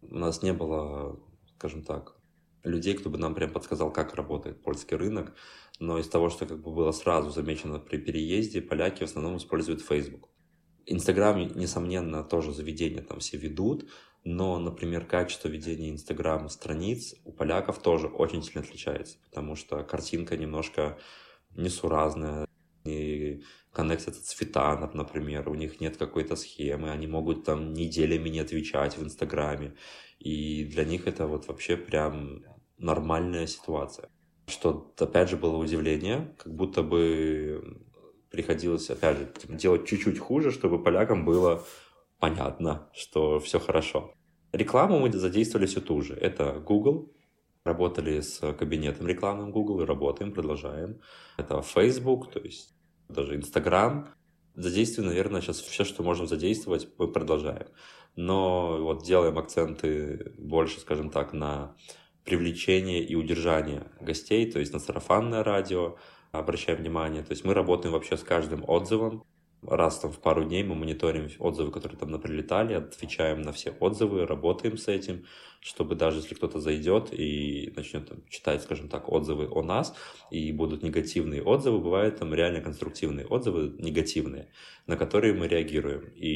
[0.00, 1.20] У нас не было,
[1.58, 2.16] скажем так,
[2.64, 5.34] людей, кто бы нам прям подсказал, как работает польский рынок.
[5.80, 9.82] Но из того, что как бы было сразу замечено при переезде, поляки в основном используют
[9.82, 10.30] Facebook.
[10.86, 13.88] Инстаграм, несомненно, тоже заведения там все ведут,
[14.24, 20.36] но, например, качество ведения Инстаграм страниц у поляков тоже очень сильно отличается, потому что картинка
[20.36, 20.98] немножко
[21.56, 22.46] несуразная,
[22.84, 28.96] и коннектят цвета, например, у них нет какой-то схемы, они могут там неделями не отвечать
[28.96, 29.74] в Инстаграме,
[30.18, 32.44] и для них это вот вообще прям
[32.78, 34.08] нормальная ситуация.
[34.46, 37.85] Что, опять же, было удивление, как будто бы
[38.30, 41.64] приходилось, опять же, делать чуть-чуть хуже, чтобы полякам было
[42.18, 44.12] понятно, что все хорошо.
[44.52, 46.14] Рекламу мы задействовали все ту же.
[46.14, 47.12] Это Google,
[47.64, 51.00] работали с кабинетом рекламным Google и работаем, продолжаем.
[51.36, 52.74] Это Facebook, то есть
[53.08, 54.08] даже Instagram.
[54.54, 57.66] Задействуем, наверное, сейчас все, что можем задействовать, мы продолжаем.
[58.14, 61.76] Но вот делаем акценты больше, скажем так, на
[62.24, 65.96] привлечение и удержание гостей, то есть на сарафанное радио,
[66.32, 67.22] обращаем внимание.
[67.22, 69.24] То есть мы работаем вообще с каждым отзывом.
[69.62, 74.26] Раз там в пару дней мы мониторим отзывы, которые там прилетали, отвечаем на все отзывы,
[74.26, 75.24] работаем с этим,
[75.60, 79.94] чтобы даже если кто-то зайдет и начнет там, читать, скажем так, отзывы о нас,
[80.30, 84.52] и будут негативные отзывы, бывают там реально конструктивные отзывы, негативные,
[84.86, 86.12] на которые мы реагируем.
[86.14, 86.28] И,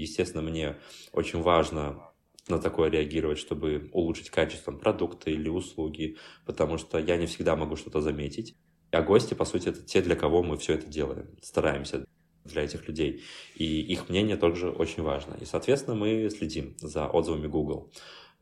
[0.00, 0.76] естественно, мне
[1.12, 2.14] очень важно
[2.48, 7.76] на такое реагировать, чтобы улучшить качество продукта или услуги, потому что я не всегда могу
[7.76, 8.56] что-то заметить.
[8.94, 11.28] А гости, по сути, это те, для кого мы все это делаем.
[11.42, 12.04] Стараемся
[12.44, 13.22] для этих людей.
[13.56, 15.34] И их мнение также очень важно.
[15.40, 17.90] И, соответственно, мы следим за отзывами Google.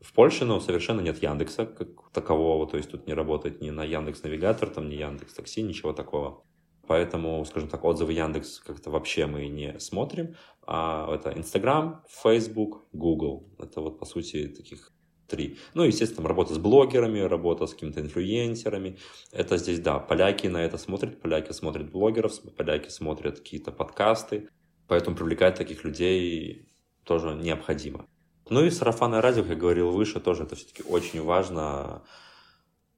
[0.01, 3.85] В Польше, ну, совершенно нет Яндекса как такового, то есть тут не работает ни на
[3.85, 6.43] Яндекс Навигатор, там ни Яндекс Такси, ничего такого.
[6.87, 10.35] Поэтому, скажем так, отзывы Яндекс как-то вообще мы не смотрим.
[10.67, 13.49] А это Инстаграм, Фейсбук, Google.
[13.57, 14.91] Это вот, по сути, таких
[15.33, 15.57] три.
[15.73, 18.97] Ну, естественно, работа с блогерами, работа с какими-то инфлюенсерами.
[19.31, 24.49] Это здесь, да, поляки на это смотрят, поляки смотрят блогеров, поляки смотрят какие-то подкасты.
[24.87, 26.67] Поэтому привлекать таких людей
[27.03, 28.05] тоже необходимо.
[28.49, 32.03] Ну и сарафанное радио, как я говорил выше, тоже это все-таки очень важно.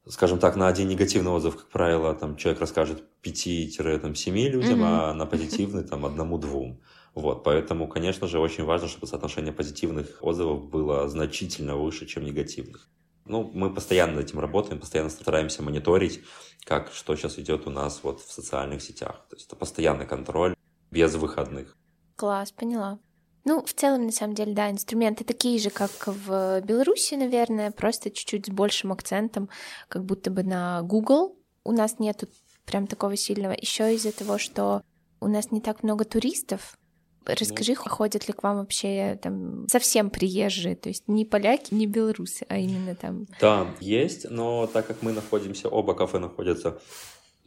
[0.08, 5.10] Скажем так, на один негативный отзыв, как правило, там человек расскажет 5-7 людям, mm-hmm.
[5.10, 6.82] а на позитивный там одному-двум.
[7.16, 12.90] Вот, поэтому, конечно же, очень важно, чтобы соотношение позитивных отзывов было значительно выше, чем негативных.
[13.24, 16.22] Ну, мы постоянно над этим работаем, постоянно стараемся мониторить,
[16.66, 19.26] как, что сейчас идет у нас вот в социальных сетях.
[19.30, 20.56] То есть это постоянный контроль
[20.92, 21.78] без выходных.
[22.18, 23.00] Класс, поняла.
[23.46, 28.12] Ну, в целом, на самом деле, да, инструменты такие же, как в Беларуси, наверное, просто
[28.12, 29.50] чуть-чуть с большим акцентом,
[29.88, 31.38] как будто бы на Google.
[31.64, 32.28] У нас нету
[32.66, 33.54] прям такого сильного.
[33.54, 34.82] Еще из-за того, что
[35.22, 36.78] у нас не так много туристов,
[37.26, 41.88] Расскажи, ну, ходят ли к вам вообще там совсем приезжие, то есть не поляки, не
[41.88, 43.28] белорусы, а именно там...
[43.40, 46.80] Да, есть, но так как мы находимся, оба кафе находятся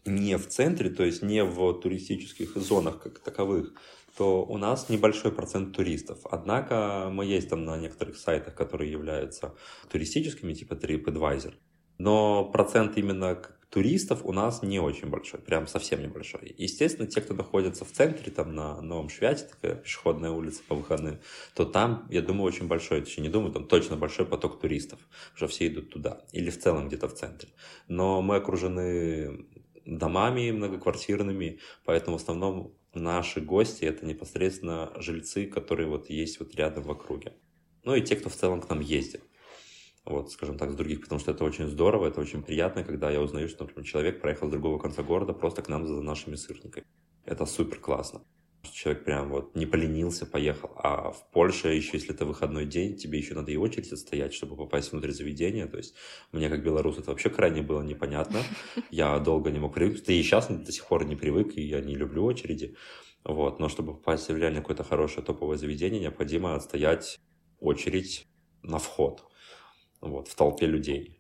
[0.05, 3.73] не в центре, то есть не в туристических зонах как таковых,
[4.17, 6.19] то у нас небольшой процент туристов.
[6.25, 9.55] Однако мы есть там на некоторых сайтах, которые являются
[9.91, 11.55] туристическими, типа TripAdvisor.
[11.99, 16.55] Но процент именно туристов у нас не очень большой, прям совсем небольшой.
[16.57, 21.19] Естественно, те, кто находится в центре, там на Новом Швяте, такая пешеходная улица по выходным,
[21.55, 24.99] то там, я думаю, очень большой, точнее не думаю, там точно большой поток туристов,
[25.35, 27.51] уже все идут туда, или в целом где-то в центре.
[27.89, 29.47] Но мы окружены
[29.85, 36.85] домами многоквартирными, поэтому в основном наши гости это непосредственно жильцы, которые вот есть вот рядом
[36.85, 37.35] в округе.
[37.85, 39.23] Ну и те, кто в целом к нам ездит
[40.09, 43.21] вот, скажем так, с других, потому что это очень здорово, это очень приятно, когда я
[43.21, 46.87] узнаю, что, например, человек проехал с другого конца города просто к нам за нашими сырниками.
[47.25, 48.23] Это супер классно.
[48.73, 50.73] Человек прям вот не поленился, поехал.
[50.77, 54.57] А в Польше еще, если это выходной день, тебе еще надо и очередь отстоять, чтобы
[54.57, 55.67] попасть внутрь заведения.
[55.67, 55.95] То есть
[56.33, 58.43] мне как белорус это вообще крайне было непонятно.
[58.91, 60.07] Я долго не мог привыкнуть.
[60.07, 62.77] Да и сейчас до сих пор не привык, и я не люблю очереди.
[63.25, 63.61] Вот.
[63.61, 67.21] Но чтобы попасть в реально какое-то хорошее топовое заведение, необходимо отстоять
[67.61, 68.27] очередь
[68.63, 69.28] на вход
[70.01, 71.19] вот, в толпе людей.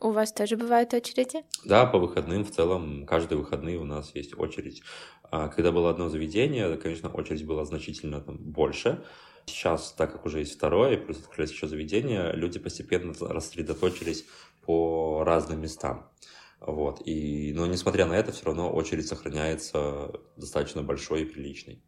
[0.00, 1.44] У вас тоже бывают очереди?
[1.64, 4.82] Да, по выходным в целом, каждые выходные у нас есть очередь.
[5.24, 9.04] А когда было одно заведение, конечно, очередь была значительно там, больше.
[9.44, 14.24] Сейчас, так как уже есть второе, плюс открылись еще заведения, люди постепенно рассредоточились
[14.64, 16.10] по разным местам.
[16.60, 17.06] Вот.
[17.06, 21.82] И, но несмотря на это, все равно очередь сохраняется достаточно большой и приличной.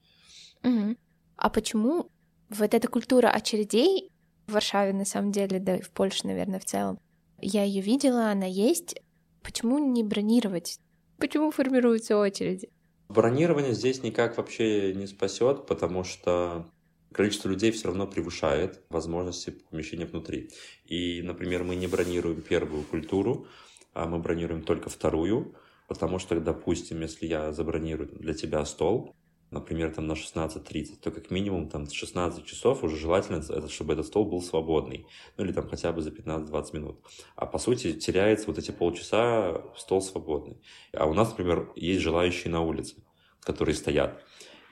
[0.65, 0.97] Угу.
[1.37, 2.11] А почему
[2.51, 4.12] вот эта культура очередей
[4.53, 6.99] Варшаве, на самом деле, да и в Польше, наверное, в целом,
[7.41, 9.01] я ее видела, она есть.
[9.43, 10.79] Почему не бронировать?
[11.19, 12.71] Почему формируются очереди?
[13.09, 16.71] Бронирование здесь никак вообще не спасет, потому что
[17.13, 20.51] количество людей все равно превышает возможности помещения внутри.
[20.85, 23.47] И, например, мы не бронируем первую культуру,
[23.93, 25.55] а мы бронируем только вторую,
[25.89, 29.15] потому что, допустим, если я забронирую для тебя стол,
[29.53, 34.07] например, там на 16.30, то как минимум там с 16 часов уже желательно, чтобы этот
[34.07, 35.07] стол был свободный.
[35.37, 37.01] Ну или там хотя бы за 15-20 минут.
[37.37, 40.61] А по сути теряется вот эти полчаса стол свободный.
[40.93, 42.97] А у нас, например, есть желающие на улице,
[43.41, 44.23] которые стоят.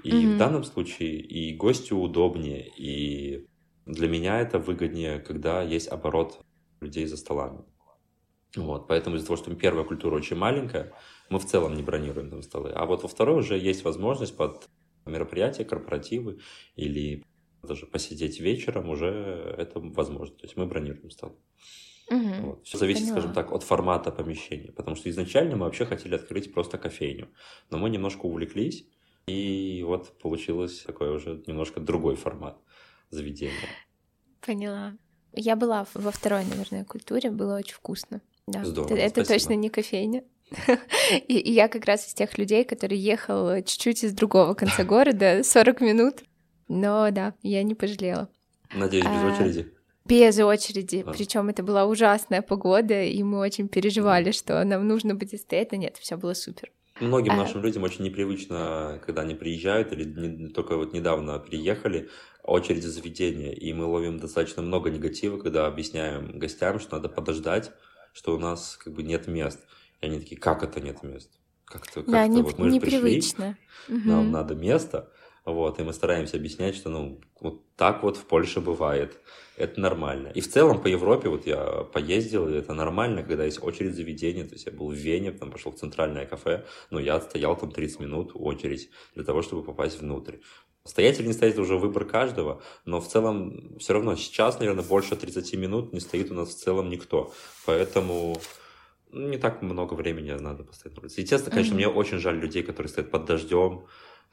[0.03, 0.35] И mm-hmm.
[0.35, 3.47] в данном случае и гостю удобнее, и
[3.85, 6.41] для меня это выгоднее, когда есть оборот
[6.81, 7.65] людей за столами.
[8.57, 10.93] Вот, поэтому из-за того, что первая культура очень маленькая,
[11.29, 12.73] мы в целом не бронируем там столы.
[12.75, 14.69] А вот во второй уже есть возможность под
[15.07, 16.41] мероприятия, корпоративы
[16.77, 17.25] или
[17.63, 20.35] даже посидеть вечером уже это возможно.
[20.37, 21.39] То есть мы бронируем стол.
[22.11, 22.35] Угу.
[22.43, 22.67] Вот.
[22.67, 23.19] Все зависит, Поняла.
[23.21, 24.73] скажем так, от формата помещения.
[24.73, 27.29] Потому что изначально мы вообще хотели открыть просто кофейню.
[27.71, 28.87] Но мы немножко увлеклись,
[29.27, 32.59] и вот получилось такой уже немножко другой формат
[33.11, 33.69] заведения.
[34.41, 34.97] Поняла.
[35.33, 38.21] Я была во второй, наверное, культуре, было очень вкусно.
[38.51, 38.65] Да.
[38.65, 39.35] Здорово, это спасибо.
[39.35, 40.25] точно не кофейня.
[41.29, 45.43] И, и я как раз из тех людей, который ехал чуть-чуть из другого конца города,
[45.45, 46.15] 40 минут.
[46.67, 48.29] Но да, я не пожалела.
[48.75, 49.73] Надеюсь, без а, очереди?
[50.05, 51.05] Без очереди.
[51.07, 51.13] А.
[51.13, 55.71] Причем это была ужасная погода, и мы очень переживали, что нам нужно будет стоять.
[55.71, 56.73] Но нет, все было супер.
[57.01, 57.37] Многим а...
[57.37, 62.09] нашим людям очень непривычно, когда они приезжают или не, только вот недавно приехали,
[62.43, 63.53] очереди заведения.
[63.53, 67.73] И мы ловим достаточно много негатива, когда объясняем гостям, что надо подождать,
[68.13, 69.61] что у нас как бы нет мест.
[70.01, 71.31] И они такие, как это нет мест?
[71.65, 73.57] Как-то, как да, не, вот мы непривычно.
[73.87, 74.09] Пришли, угу.
[74.09, 75.11] Нам надо место.
[75.45, 79.19] Вот, и мы стараемся объяснять, что ну, вот так вот в Польше бывает.
[79.57, 80.29] Это нормально.
[80.29, 84.45] И в целом по Европе, вот я поездил, и это нормально, когда есть очередь заведения.
[84.45, 87.71] То есть я был в Вене, там пошел в центральное кафе, но я отстоял там
[87.71, 90.37] 30 минут очередь для того, чтобы попасть внутрь.
[90.91, 94.83] Стоять или не стоять, это уже выбор каждого, но в целом все равно сейчас, наверное,
[94.83, 97.33] больше 30 минут не стоит у нас в целом никто.
[97.65, 98.37] Поэтому
[99.13, 101.21] ну, не так много времени надо постоять на улице.
[101.21, 101.77] Естественно, конечно, mm-hmm.
[101.77, 103.87] мне очень жаль людей, которые стоят под дождем,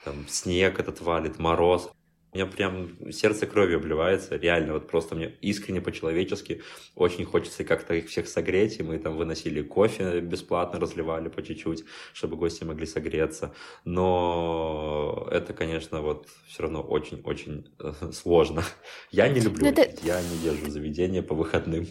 [0.03, 1.91] там снег этот валит, мороз.
[2.37, 6.61] Меня прям сердце кровью обливается, реально, вот просто мне искренне по-человечески
[6.93, 11.85] очень хочется как-то их всех согреть, и мы там выносили кофе бесплатно, разливали по чуть-чуть,
[12.13, 18.63] чтобы гости могли согреться, но это, конечно, вот все равно очень-очень э, сложно.
[19.09, 19.89] Я не люблю, это...
[20.03, 21.87] я не езжу в заведение по выходным.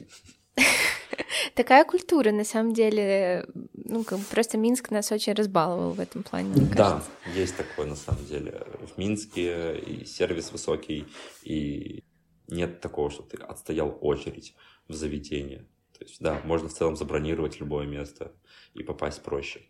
[1.54, 6.22] Такая культура, на самом деле, ну, как бы просто Минск нас очень разбаловал в этом
[6.22, 7.10] плане, мне Да, кажется.
[7.34, 8.66] есть такое, на самом деле.
[8.94, 11.06] В Минске и сервис высокий,
[11.42, 12.02] и
[12.48, 14.54] нет такого, что ты отстоял очередь
[14.88, 15.66] в заведение.
[15.98, 18.32] То есть, да, можно в целом забронировать любое место
[18.74, 19.62] и попасть проще.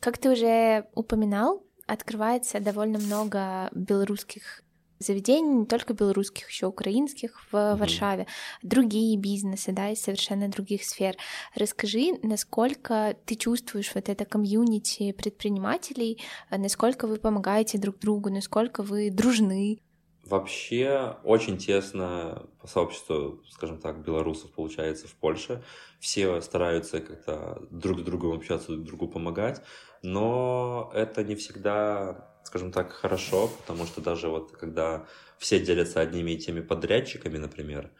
[0.00, 4.62] Как ты уже упоминал, открывается довольно много белорусских
[4.98, 7.76] заведений, не только белорусских, еще украинских в mm-hmm.
[7.76, 8.26] Варшаве,
[8.62, 11.16] другие бизнесы, да, из совершенно других сфер.
[11.54, 19.10] Расскажи, насколько ты чувствуешь вот это комьюнити предпринимателей, насколько вы помогаете друг другу, насколько вы
[19.10, 19.80] дружны?
[20.28, 25.62] Вообще очень тесно по сообществу, скажем так, белорусов получается в Польше.
[26.00, 29.62] Все стараются как-то друг с другом общаться, друг другу помогать,
[30.02, 36.30] но это не всегда скажем так, хорошо, потому что даже вот когда все делятся одними
[36.30, 37.90] и теми подрядчиками, например,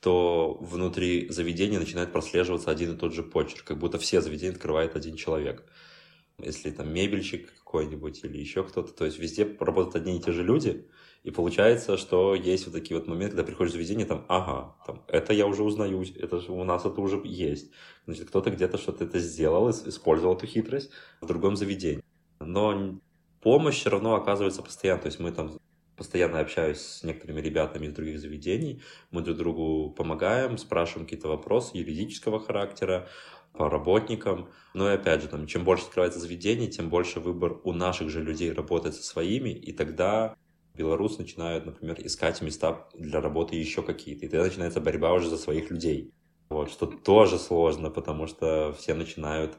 [0.00, 4.94] то внутри заведения начинает прослеживаться один и тот же почерк, как будто все заведения открывает
[4.94, 5.64] один человек.
[6.38, 10.42] Если там мебельщик какой-нибудь или еще кто-то, то есть везде работают одни и те же
[10.42, 10.86] люди,
[11.24, 15.02] и получается, что есть вот такие вот моменты, когда приходишь в заведение, там, ага, там,
[15.08, 17.72] это я уже узнаю, это же у нас это уже есть.
[18.04, 20.90] Значит, кто-то где-то что-то это сделал, использовал эту хитрость
[21.22, 22.04] в другом заведении.
[22.40, 23.00] Но
[23.40, 25.00] помощь все равно оказывается постоянно.
[25.00, 25.58] То есть мы там
[25.96, 31.78] постоянно общаюсь с некоторыми ребятами из других заведений, мы друг другу помогаем, спрашиваем какие-то вопросы
[31.78, 33.08] юридического характера,
[33.54, 34.50] по работникам.
[34.74, 38.22] Но и опять же, там, чем больше открывается заведений, тем больше выбор у наших же
[38.22, 40.36] людей работать со своими, и тогда
[40.74, 44.26] белорусы начинают, например, искать места для работы еще какие-то.
[44.26, 46.12] И тогда начинается борьба уже за своих людей.
[46.50, 49.56] Вот, что тоже сложно, потому что все начинают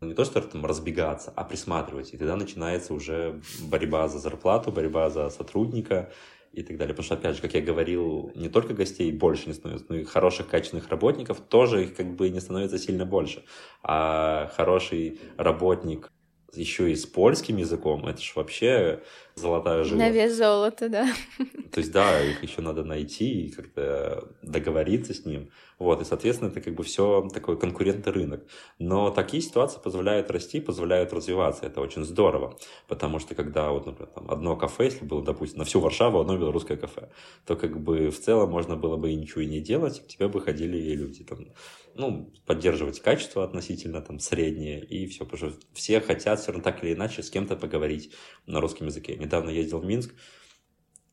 [0.00, 2.14] не то, что там разбегаться, а присматривать.
[2.14, 6.12] И тогда начинается уже борьба за зарплату, борьба за сотрудника.
[6.52, 6.94] и так далее.
[6.94, 10.04] Потому что, опять же, как я говорил, не только гостей больше не становится, но и
[10.04, 13.44] хороших, качественных работников тоже их как бы не становится сильно больше.
[13.82, 16.10] А хороший работник
[16.54, 19.02] еще и с польским языком, это же вообще
[19.34, 19.98] золотая жила.
[19.98, 21.08] На вес золота, да.
[21.72, 25.50] То есть, да, их еще надо найти и как-то договориться с ним.
[25.78, 28.44] Вот, и, соответственно, это как бы все такой конкурентный рынок.
[28.80, 31.66] Но такие ситуации позволяют расти, позволяют развиваться.
[31.66, 32.58] Это очень здорово.
[32.88, 36.36] Потому что когда вот, например, там одно кафе, если было, допустим, на всю Варшаву одно
[36.36, 37.10] белорусское кафе,
[37.46, 40.26] то как бы в целом можно было бы и ничего и не делать, к тебе
[40.26, 41.46] бы ходили люди там,
[41.94, 46.82] ну, поддерживать качество относительно там среднее и все, потому что все хотят все равно так
[46.82, 48.12] или иначе с кем-то поговорить
[48.46, 49.16] на русском языке.
[49.16, 50.14] Недавно ездил в Минск,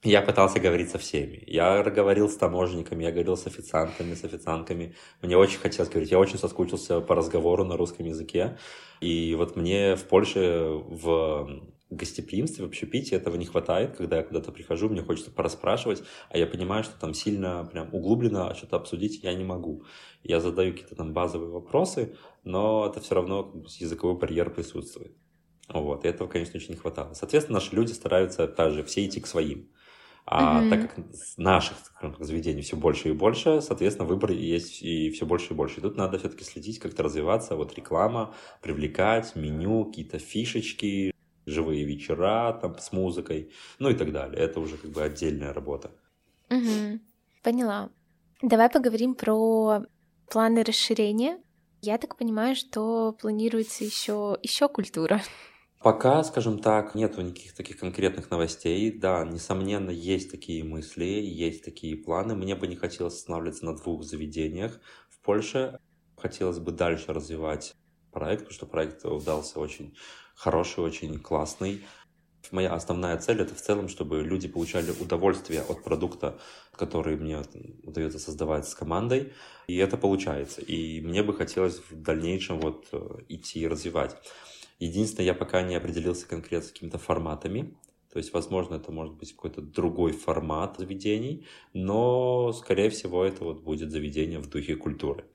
[0.05, 1.43] я пытался говорить со всеми.
[1.47, 4.93] Я говорил с таможенниками, я говорил с официантами, с официантками.
[5.23, 6.11] Мне очень хотелось говорить.
[6.11, 8.57] Я очень соскучился по разговору на русском языке.
[9.01, 13.95] И вот мне в Польше в гостеприимстве, в общепите этого не хватает.
[13.97, 18.53] Когда я куда-то прихожу, мне хочется пораспрашивать, а я понимаю, что там сильно прям углубленно
[18.55, 19.83] что-то обсудить я не могу.
[20.23, 25.15] Я задаю какие-то там базовые вопросы, но это все равно языковой барьер присутствует.
[25.69, 27.13] Вот, и этого, конечно, очень не хватало.
[27.13, 29.69] Соответственно, наши люди стараются также все идти к своим.
[30.27, 30.69] А mm-hmm.
[30.69, 31.05] так как
[31.37, 31.77] наших
[32.19, 35.79] заведений все больше и больше, соответственно, выбор есть и все больше и больше.
[35.79, 37.55] И тут надо все-таки следить, как-то развиваться.
[37.55, 41.11] Вот реклама, привлекать, меню, какие-то фишечки,
[41.45, 44.41] живые вечера там с музыкой, ну и так далее.
[44.41, 45.91] Это уже как бы отдельная работа.
[46.49, 46.99] Mm-hmm.
[47.43, 47.89] Поняла.
[48.41, 49.85] Давай поговорим про
[50.29, 51.39] планы расширения.
[51.81, 55.21] Я так понимаю, что планируется еще еще культура.
[55.85, 58.91] Пока, скажем так, нету никаких таких конкретных новостей.
[58.91, 62.33] Да, несомненно, есть такие мысли, есть такие планы.
[62.33, 64.79] Мне бы не хотелось останавливаться на двух заведениях
[65.09, 65.77] в Польше.
[66.17, 67.75] Хотелось бы дальше развивать
[68.15, 69.93] проект, потому что проект удался очень
[70.35, 71.81] хороший, очень классный.
[72.51, 76.39] Моя основная цель это в целом, чтобы люди получали удовольствие от продукта,
[76.71, 77.41] который мне
[77.83, 79.33] удается создавать с командой.
[79.67, 80.61] И это получается.
[80.61, 82.99] И мне бы хотелось в дальнейшем вот э,
[83.29, 84.15] идти и развивать.
[84.79, 87.75] Единственное, я пока не определился конкретно с какими-то форматами.
[88.13, 93.61] То есть, возможно, это может быть какой-то другой формат заведений, но, скорее всего, это вот
[93.61, 95.25] будет заведение в духе культуры.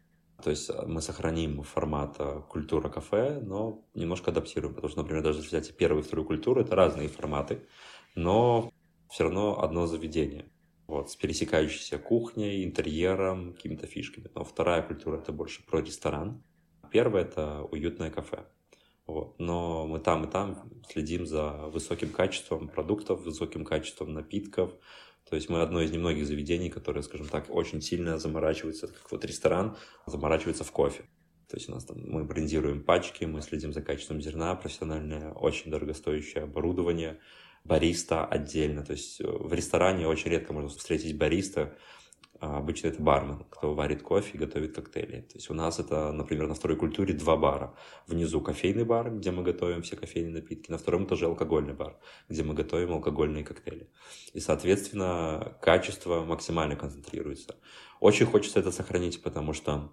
[0.43, 5.23] То есть э, мы сохраним формат э, культура кафе, но немножко адаптируем, потому что, например,
[5.23, 7.67] даже если взять первую и вторую культуру, это разные форматы,
[8.15, 8.73] но
[9.11, 10.51] все равно одно заведение.
[10.87, 14.29] Вот, с пересекающейся кухней, интерьером, какими-то фишками.
[14.35, 16.43] Но вторая культура— это больше про ресторан.
[16.91, 18.45] Первая— это уютное кафе.
[19.07, 19.39] Вот.
[19.39, 24.73] Но мы там и там следим за высоким качеством продуктов, высоким качеством напитков.
[25.29, 29.25] То есть мы одно из немногих заведений, которые, скажем так, очень сильно заморачиваются, как вот
[29.25, 31.05] ресторан, заморачивается в кофе.
[31.49, 35.71] То есть у нас там мы брендируем пачки, мы следим за качеством зерна, профессиональное, очень
[35.71, 37.19] дорогостоящее оборудование,
[37.65, 38.85] бариста отдельно.
[38.85, 41.77] То есть в ресторане очень редко можно встретить бариста,
[42.41, 45.21] обычно это бармен, кто варит кофе и готовит коктейли.
[45.21, 47.75] То есть у нас это, например, на второй культуре два бара.
[48.07, 50.71] Внизу кофейный бар, где мы готовим все кофейные напитки.
[50.71, 51.99] На втором этаже алкогольный бар,
[52.29, 53.91] где мы готовим алкогольные коктейли.
[54.33, 57.57] И, соответственно, качество максимально концентрируется.
[58.01, 59.93] Очень хочется это сохранить, потому что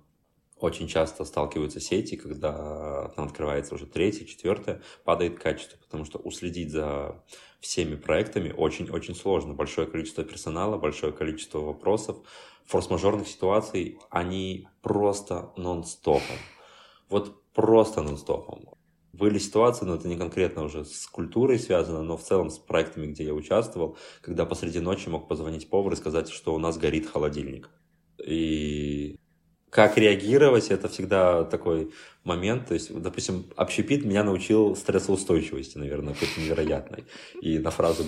[0.59, 6.71] очень часто сталкиваются сети, когда там открывается уже третье, четвертое, падает качество, потому что уследить
[6.71, 7.23] за
[7.59, 9.53] всеми проектами очень-очень сложно.
[9.53, 12.17] Большое количество персонала, большое количество вопросов,
[12.65, 16.37] форс-мажорных ситуаций, они просто нон-стопом.
[17.09, 18.77] Вот просто нон-стопом.
[19.13, 23.07] Были ситуации, но это не конкретно уже с культурой связано, но в целом с проектами,
[23.07, 27.09] где я участвовал, когда посреди ночи мог позвонить повар и сказать, что у нас горит
[27.09, 27.71] холодильник.
[28.23, 29.16] И
[29.69, 31.91] как реагировать, это всегда такой
[32.23, 32.67] момент.
[32.67, 37.05] То есть, допустим, общепит меня научил стрессоустойчивости, наверное, какой-то невероятной.
[37.41, 38.03] И на фразу,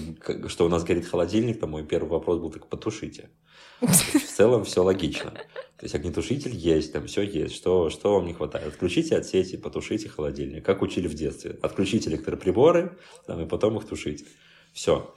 [0.48, 3.30] что у нас горит холодильник, там мой первый вопрос был, так потушите.
[3.82, 5.32] В целом все логично.
[5.32, 7.56] То есть огнетушитель есть, там все есть.
[7.56, 8.68] Что, что вам не хватает?
[8.68, 10.66] Отключите от сети, потушите холодильник.
[10.66, 11.58] Как учили в детстве.
[11.62, 14.26] Отключите электроприборы, там, и потом их тушите.
[14.74, 15.16] Все.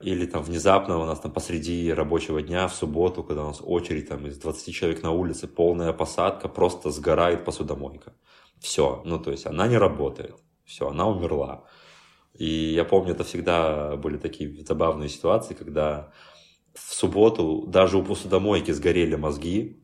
[0.00, 4.08] Или там внезапно у нас там посреди рабочего дня в субботу, когда у нас очередь
[4.08, 8.12] там из 20 человек на улице, полная посадка, просто сгорает посудомойка.
[8.60, 10.36] Все, ну то есть она не работает.
[10.64, 11.64] Все, она умерла.
[12.34, 16.12] И я помню, это всегда были такие забавные ситуации, когда
[16.74, 19.82] в субботу даже у посудомойки сгорели мозги,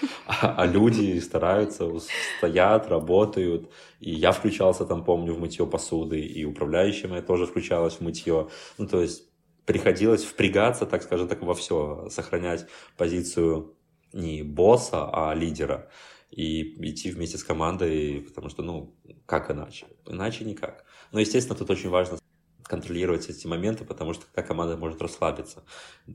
[0.26, 1.90] а, люди стараются,
[2.38, 3.70] стоят, работают.
[4.00, 8.48] И я включался там, помню, в мытье посуды, и управляющая моя тоже включалась в мытье.
[8.78, 9.33] Ну, то есть
[9.66, 13.76] приходилось впрягаться, так скажем, так во все, сохранять позицию
[14.12, 15.90] не босса, а лидера
[16.30, 18.94] и идти вместе с командой, потому что, ну,
[19.26, 19.86] как иначе?
[20.06, 20.84] Иначе никак.
[21.12, 22.18] Но, естественно, тут очень важно
[22.64, 25.64] контролировать эти моменты, потому что как команда может расслабиться.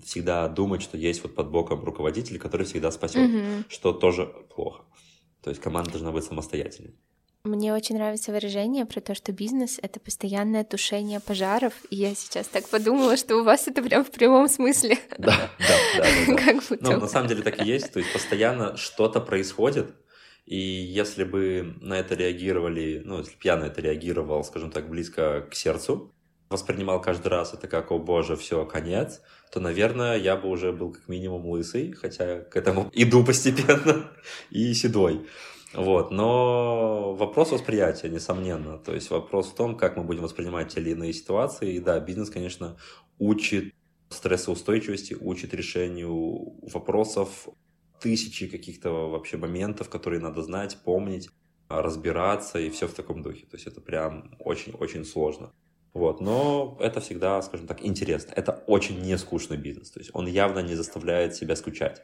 [0.04, 3.66] Всегда думать, что есть вот под боком руководитель, который всегда спасет, mm-hmm.
[3.70, 4.84] что тоже плохо.
[5.42, 6.96] То есть команда должна быть самостоятельной.
[7.50, 11.74] Мне очень нравится выражение про то, что бизнес— это постоянное тушение пожаров.
[11.90, 15.00] И я сейчас так подумала, что у вас это прям в прямом смысле.
[15.18, 16.36] Да, да, да.
[16.36, 16.78] Как будто...
[16.80, 17.92] Ну, на самом деле так и есть.
[17.92, 19.96] То есть постоянно что-то происходит,
[20.46, 24.88] и если бы на это реагировали, ну, если бы я на это реагировал, скажем так,
[24.88, 26.14] близко к сердцу,
[26.50, 29.22] воспринимал каждый раз это как, о боже, все, конец,
[29.52, 34.12] то, наверное, я бы уже был как минимум лысый, хотя к этому иду постепенно,
[34.52, 35.28] и седой.
[35.74, 38.78] Вот, но вопрос восприятия, несомненно.
[38.80, 41.76] То есть вопрос в том, как мы будем воспринимать те или иные ситуации.
[41.76, 42.78] И да, бизнес, конечно,
[43.20, 43.74] учит
[44.10, 47.48] стрессоустойчивости, учит решению вопросов,
[48.00, 51.30] тысячи каких-то вообще моментов, которые надо знать, помнить,
[51.68, 53.46] разбираться и все в таком духе.
[53.46, 55.52] То есть это прям очень-очень сложно.
[55.94, 58.34] Вот, но это всегда, скажем так, интересно.
[58.36, 59.92] Это очень не скучный бизнес.
[59.92, 62.02] То есть он явно не заставляет себя скучать.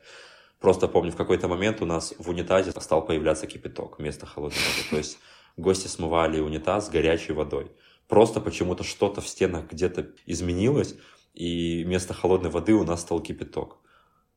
[0.60, 4.90] Просто помню, в какой-то момент у нас в унитазе стал появляться кипяток вместо холодной воды.
[4.90, 5.20] То есть
[5.58, 7.72] гости смывали унитаз горячей водой.
[8.08, 10.96] Просто почему-то что-то в стенах где-то изменилось,
[11.34, 13.78] и вместо холодной воды у нас стал кипяток.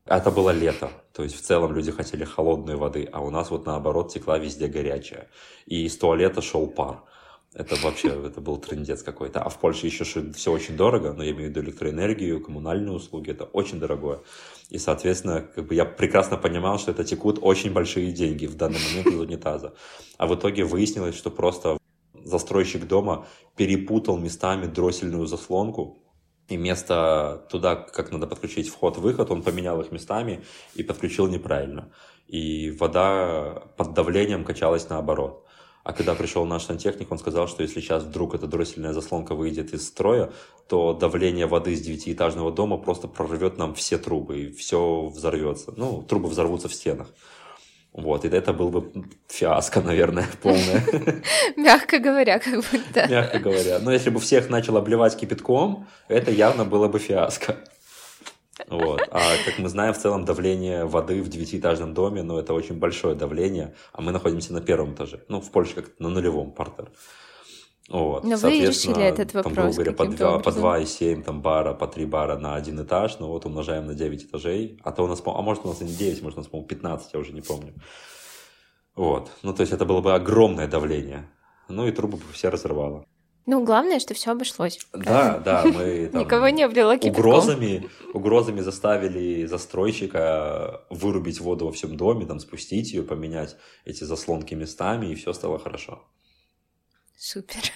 [0.04, 3.66] Это было лето, то есть в целом люди хотели холодной воды, а у нас вот
[3.66, 5.28] наоборот текла везде горячая.
[5.66, 7.02] И из туалета шел пар.
[7.54, 9.42] Это вообще, это был трендец какой-то.
[9.42, 13.30] А в Польше еще все очень дорого, но я имею в виду электроэнергию, коммунальные услуги,
[13.30, 14.20] это очень дорогое.
[14.68, 18.78] И, соответственно, как бы я прекрасно понимал, что это текут очень большие деньги в данный
[18.90, 19.74] момент из унитаза.
[20.18, 21.78] А в итоге выяснилось, что просто
[22.22, 23.26] застройщик дома
[23.56, 26.02] перепутал местами дроссельную заслонку,
[26.48, 30.44] и вместо туда, как надо подключить вход-выход, он поменял их местами
[30.74, 31.92] и подключил неправильно.
[32.26, 35.47] И вода под давлением качалась наоборот.
[35.88, 39.72] А когда пришел наш сантехник, он сказал, что если сейчас вдруг эта дроссельная заслонка выйдет
[39.72, 40.30] из строя,
[40.68, 45.72] то давление воды с девятиэтажного дома просто прорвет нам все трубы, и все взорвется.
[45.76, 47.08] Ну, трубы взорвутся в стенах.
[47.94, 48.92] Вот, и это был бы
[49.28, 50.84] фиаско, наверное, полное.
[51.56, 53.08] Мягко говоря, как будто.
[53.08, 53.78] Мягко говоря.
[53.78, 57.56] Но если бы всех начал обливать кипятком, это явно было бы фиаско.
[58.68, 59.08] Вот.
[59.10, 63.14] А как мы знаем, в целом давление воды в девятиэтажном доме, ну, это очень большое
[63.14, 65.24] давление, а мы находимся на первом этаже.
[65.28, 66.88] Ну, в Польше как на нулевом партере.
[67.88, 68.24] Вот.
[68.24, 72.04] Но вы решили этот вопрос там, говоря, по 2, по 2,7 там, бара, по 3
[72.04, 75.40] бара на один этаж, ну вот умножаем на 9 этажей, а то у нас, а
[75.40, 77.72] может у нас и не 9, может у нас, по-моему, 15, я уже не помню.
[78.94, 81.30] Вот, ну то есть это было бы огромное давление,
[81.68, 83.06] ну и трубы бы все разрывало.
[83.50, 84.78] Ну, главное, что все обошлось.
[84.92, 87.24] Да, да, мы там, Никого не облило кипятком.
[87.24, 94.52] Угрозами, угрозами заставили застройщика вырубить воду во всем доме, там, спустить ее, поменять эти заслонки
[94.52, 96.06] местами, и все стало хорошо.
[97.16, 97.72] Супер.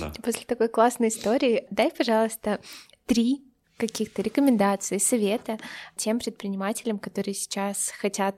[0.00, 0.12] Да.
[0.24, 2.58] После такой классной истории дай, пожалуйста,
[3.06, 3.44] три
[3.76, 5.60] каких-то рекомендаций, совета
[5.94, 8.34] тем предпринимателям, которые сейчас хотят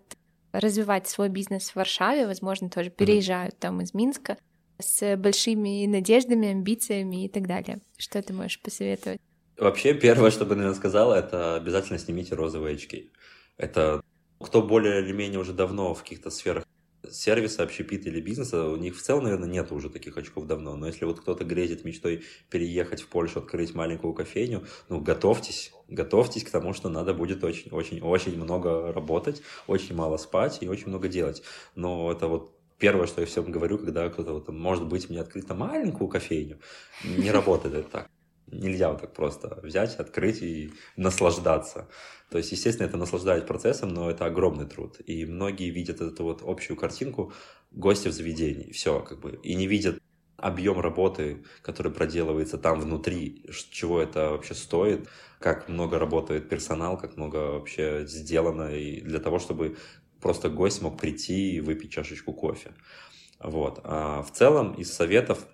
[0.52, 3.60] развивать свой бизнес в Варшаве, возможно, тоже переезжают mm-hmm.
[3.60, 4.36] там из Минска
[4.82, 7.80] с большими надеждами, амбициями и так далее.
[7.96, 9.20] Что ты можешь посоветовать?
[9.56, 13.10] Вообще, первое, что бы, наверное, сказала, это обязательно снимите розовые очки.
[13.56, 14.02] Это
[14.40, 16.64] кто более или менее уже давно в каких-то сферах
[17.08, 20.76] сервиса, общепита или бизнеса, у них в целом, наверное, нет уже таких очков давно.
[20.76, 26.44] Но если вот кто-то грезит мечтой переехать в Польшу, открыть маленькую кофейню, ну, готовьтесь, готовьтесь
[26.44, 31.42] к тому, что надо будет очень-очень-очень много работать, очень мало спать и очень много делать.
[31.74, 35.48] Но это вот первое, что я всем говорю, когда кто-то вот, может быть, мне открыть
[35.48, 36.58] маленькую кофейню,
[37.04, 38.10] не работает это так.
[38.46, 41.88] Нельзя вот так просто взять, открыть и наслаждаться.
[42.30, 44.96] То есть, естественно, это наслаждает процессом, но это огромный труд.
[45.06, 47.32] И многие видят эту вот общую картинку
[47.70, 48.72] гостя в заведении.
[48.72, 49.38] Все, как бы.
[49.44, 50.00] И не видят
[50.36, 55.08] объем работы, который проделывается там внутри, чего это вообще стоит,
[55.38, 59.76] как много работает персонал, как много вообще сделано и для того, чтобы
[60.20, 62.72] просто гость мог прийти и выпить чашечку кофе.
[63.38, 63.80] Вот.
[63.84, 65.46] А в целом из советов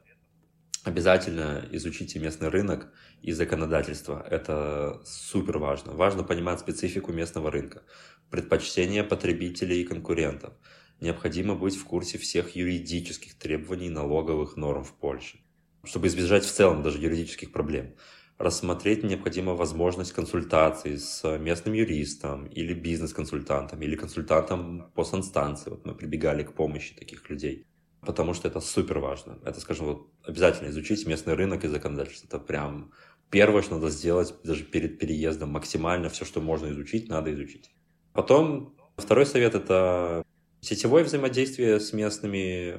[0.85, 2.93] обязательно изучите местный рынок
[3.23, 4.25] и законодательство.
[4.29, 5.93] Это супер важно.
[5.93, 7.83] Важно понимать специфику местного рынка,
[8.31, 10.55] предпочтения потребителей и конкурентов.
[11.01, 15.39] Необходимо быть в курсе всех юридических требований налоговых норм в Польше,
[15.85, 17.95] чтобы избежать в целом даже юридических проблем.
[18.39, 25.70] Рассмотреть необходимо возможность консультации с местным юристом или бизнес-консультантом, или консультантом по санстанции.
[25.70, 27.66] Вот мы прибегали к помощи таких людей
[28.07, 29.39] потому что это супер важно.
[29.45, 32.28] Это, скажем, вот обязательно изучить местный рынок и законодательство.
[32.28, 32.93] Это прям
[33.30, 35.51] первое, что надо сделать даже перед переездом.
[35.51, 37.70] Максимально все, что можно изучить, надо изучить.
[38.12, 40.24] Потом второй совет– это
[40.61, 42.76] сетевое взаимодействие с местными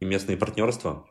[0.00, 1.06] и местные партнерства.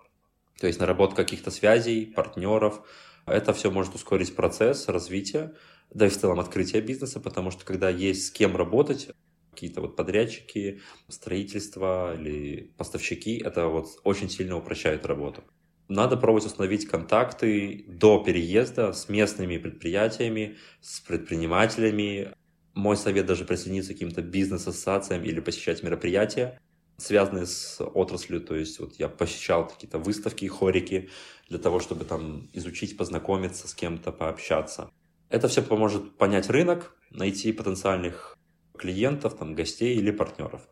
[0.60, 2.82] То есть наработка каких-то связей, партнеров.
[3.26, 5.54] Это все может ускорить процесс развития,
[5.92, 9.10] да и в целом открытия бизнеса, потому что когда есть с кем работать,
[9.52, 15.44] какие-то вот подрядчики, строительство или поставщики, это вот очень сильно упрощает работу.
[15.88, 22.34] Надо пробовать установить контакты до переезда с местными предприятиями, с предпринимателями.
[22.74, 26.60] Мой совет даже присоединиться к каким-то бизнес-ассоциациям или посещать мероприятия,
[26.98, 28.42] связанные с отраслью.
[28.42, 31.10] То есть вот я посещал какие-то выставки, хорики
[31.50, 34.90] для того, чтобы там изучить, познакомиться с кем-то, пообщаться.
[35.30, 38.38] Это все поможет понять рынок, найти потенциальных
[38.78, 40.68] клиентов, там, гостей или партнеров.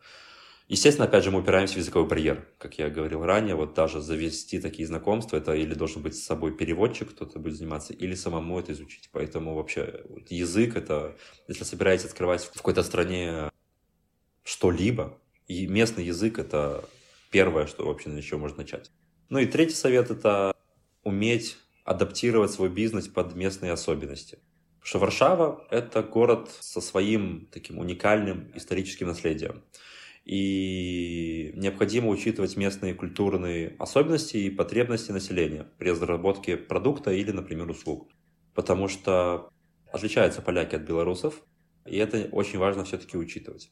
[0.70, 2.48] Естественно, опять же, мы упираемся в языковой барьер.
[2.58, 6.56] Как я говорил ранее, вот даже завести такие знакомства, это или должен быть с собой
[6.56, 9.10] переводчик, кто-то будет заниматься, или самому это изучить.
[9.12, 11.18] Поэтому вообще язык это,
[11.48, 13.52] если собираетесь открывать в какой-то стране
[14.44, 16.84] что-либо, и местный язык это
[17.32, 18.92] первое, что вообще на чем можно начать.
[19.30, 20.56] Ну и третий совет это
[21.04, 24.40] уметь адаптировать свой бизнес под местные особенности.
[24.80, 29.64] Потому что Варшава— это город со своим таким уникальным историческим наследием.
[30.26, 38.10] И необходимо учитывать местные культурные особенности и потребности населения при разработке продукта или, например, услуг.
[38.54, 39.50] Потому что
[39.92, 41.42] отличаются поляки от белорусов,
[41.86, 43.72] и это очень важно все-таки учитывать.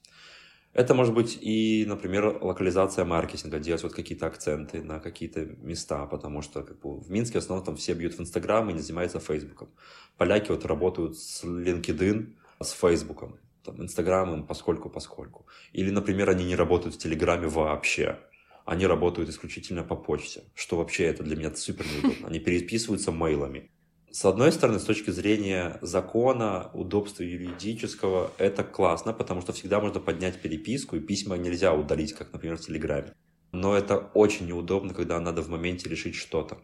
[0.74, 6.42] Это может быть и, например, локализация маркетинга, делать вот какие-то акценты на какие-то места, потому
[6.42, 9.20] что как бы, в Минске в основном там все бьют в Инстаграм и не занимаются
[9.20, 9.70] Фейсбуком.
[10.18, 15.46] Поляки вот работают с LinkedIn, с Фейсбуком, там, Инстаграмом поскольку-поскольку.
[15.74, 18.20] Или, например, они не работают в Телеграме вообще.
[18.66, 22.28] Они работают исключительно по почте, что вообще это для меня супер неудобно.
[22.28, 23.72] Они переписываются мейлами.
[24.12, 30.02] С одной стороны, с точки зрения закона, удобства юридического, это классно, потому что всегда можно
[30.02, 33.14] поднять переписку, и письма нельзя удалить, как, например, в Телеграме.
[33.54, 36.58] Но это очень неудобно, когда надо в моменте решить что-то.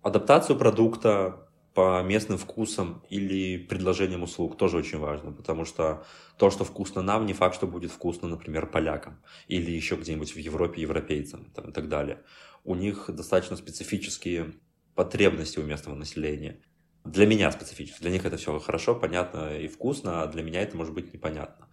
[0.00, 6.06] Адаптацию продукта по местным вкусам или предложениям услуг тоже очень важно, потому что
[6.38, 10.38] то, что вкусно нам, не факт, что будет вкусно, например, полякам или еще где-нибудь в
[10.38, 12.22] Европе европейцам там, и так далее.
[12.64, 14.54] У них достаточно специфические
[14.94, 16.60] потребности у местного населения.
[17.04, 18.00] Для меня специфически.
[18.00, 21.68] Для них это все хорошо, понятно и вкусно, а для меня это может быть непонятно.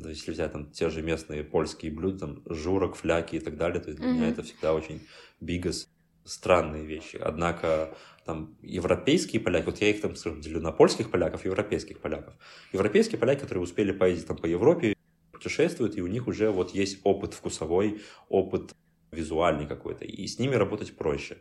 [0.00, 3.56] То есть, если взять там те же местные польские блюда, там журок, фляки и так
[3.56, 4.14] далее, то есть для mm-hmm.
[4.14, 5.00] меня это всегда очень
[5.40, 5.88] бигас,
[6.24, 7.16] странные вещи.
[7.16, 12.00] Однако там европейские поляки, вот я их там, скажем, делю на польских поляков и европейских
[12.00, 12.34] поляков.
[12.72, 14.94] Европейские поляки, которые успели поездить там по Европе,
[15.32, 18.74] путешествуют, и у них уже вот есть опыт вкусовой, опыт
[19.12, 21.38] визуальный какой-то, и с ними работать проще.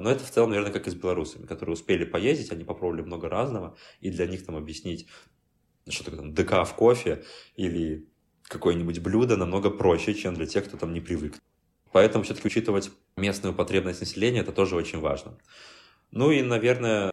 [0.00, 3.28] Но это в целом, наверное, как и с белорусами, которые успели поездить, они попробовали много
[3.28, 5.08] разного, и для них там объяснить,
[5.88, 7.24] что такое там ДК в кофе
[7.56, 8.08] или
[8.44, 11.38] какое-нибудь блюдо намного проще, чем для тех, кто там не привык.
[11.92, 15.38] Поэтому все-таки учитывать местную потребность населения, это тоже очень важно.
[16.10, 17.12] Ну и, наверное,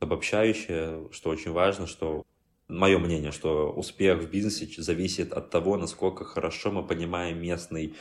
[0.00, 2.24] обобщающее, что очень важно, что
[2.68, 7.94] мое мнение, что успех в бизнесе зависит от того, насколько хорошо мы понимаем местный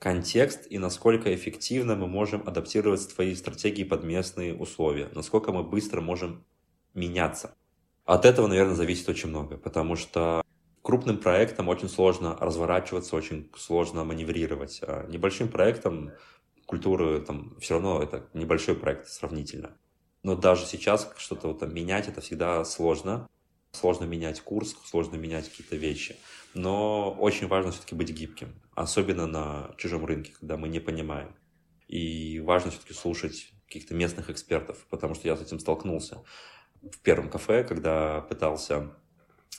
[0.00, 6.00] контекст и насколько эффективно мы можем адаптировать свои стратегии под местные условия, насколько мы быстро
[6.00, 6.44] можем
[6.94, 7.54] меняться.
[8.06, 10.42] От этого, наверное, зависит очень много, потому что
[10.82, 14.80] крупным проектам очень сложно разворачиваться, очень сложно маневрировать.
[14.82, 16.12] А небольшим проектом
[16.64, 19.76] культуры там все равно это небольшой проект сравнительно.
[20.22, 23.28] Но даже сейчас что-то вот там менять это всегда сложно.
[23.72, 26.16] Сложно менять курс, сложно менять какие-то вещи.
[26.54, 31.34] Но очень важно все-таки быть гибким, особенно на чужом рынке, когда мы не понимаем.
[31.86, 36.24] И важно все-таки слушать каких-то местных экспертов, потому что я с этим столкнулся
[36.82, 38.96] в первом кафе, когда пытался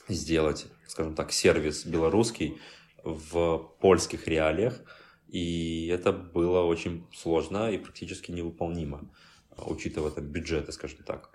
[0.08, 2.58] сделать, скажем так, сервис белорусский
[3.04, 4.80] в польских реалиях,
[5.28, 9.10] и это было очень сложно и практически невыполнимо,
[9.56, 11.30] учитывая там бюджеты, скажем так.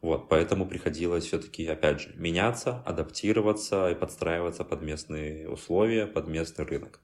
[0.00, 6.64] Вот, поэтому приходилось все-таки, опять же, меняться, адаптироваться и подстраиваться под местные условия, под местный
[6.64, 7.00] рынок.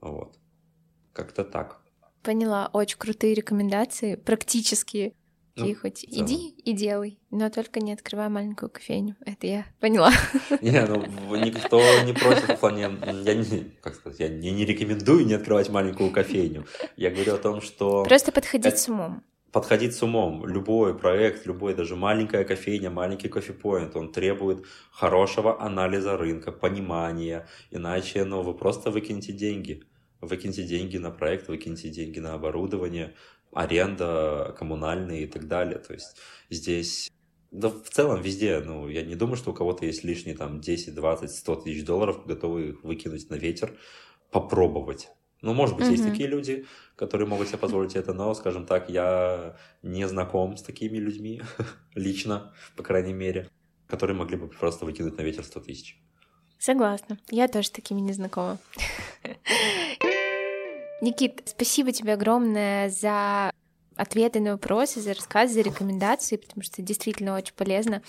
[0.00, 0.36] Вот.
[1.14, 1.80] Как-то так.
[2.22, 2.68] Поняла.
[2.72, 5.14] Очень крутые рекомендации, практические.
[5.56, 6.20] Ну, и хоть да.
[6.20, 9.14] иди и делай, но только не открывай маленькую кофейню.
[9.24, 10.10] Это я поняла.
[10.60, 12.90] Не, ну никто не просит в плане,
[13.22, 16.66] я не, как сказать, я не, не рекомендую не открывать маленькую кофейню.
[16.96, 18.02] Я говорю о том, что...
[18.02, 18.78] Просто подходить это...
[18.78, 19.22] с умом
[19.54, 20.46] подходить с умом.
[20.48, 28.24] Любой проект, любой, даже маленькая кофейня, маленький кофепоинт, он требует хорошего анализа рынка, понимания, иначе
[28.24, 29.84] ну, вы просто выкинете деньги.
[30.20, 33.14] Выкиньте деньги на проект, выкиньте деньги на оборудование,
[33.52, 35.78] аренда, коммунальные и так далее.
[35.78, 36.16] То есть
[36.50, 37.12] здесь
[37.52, 40.96] да в целом везде, ну, я не думаю, что у кого-то есть лишние там 10,
[40.96, 43.78] 20, 100 тысяч долларов, готовы их выкинуть на ветер,
[44.32, 45.10] попробовать
[45.44, 45.90] Ну, может быть, mm-hmm.
[45.90, 46.64] есть такие люди,
[46.96, 51.42] которые могут себе позволить это, но, скажем так, я не знаком с такими людьми
[51.94, 53.50] лично, по крайней мере,
[53.86, 56.00] которые могли бы просто выкинуть на ветер 100 тысяч.
[56.58, 57.18] Согласна.
[57.30, 58.56] Я тоже такими не знакома.
[61.02, 63.52] Никит, спасибо тебе огромное за
[63.96, 68.02] ответы на вопросы, за рассказы, за рекомендации, потому что действительно очень полезно.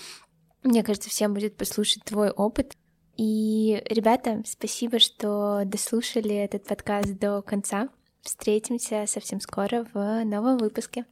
[0.62, 2.72] Мне кажется, всем будет послушать твой опыт.
[3.16, 7.88] И, ребята, спасибо, что дослушали этот подкаст до конца.
[8.20, 11.06] Встретимся совсем скоро в новом выпуске.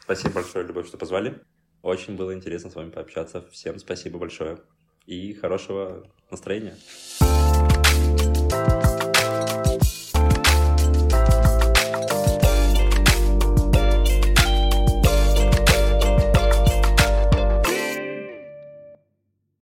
[0.00, 1.40] Спасибо большое, Любовь, что позвали.
[1.82, 3.44] Очень было интересно с вами пообщаться.
[3.50, 4.58] Всем спасибо большое
[5.06, 6.76] и хорошего настроения.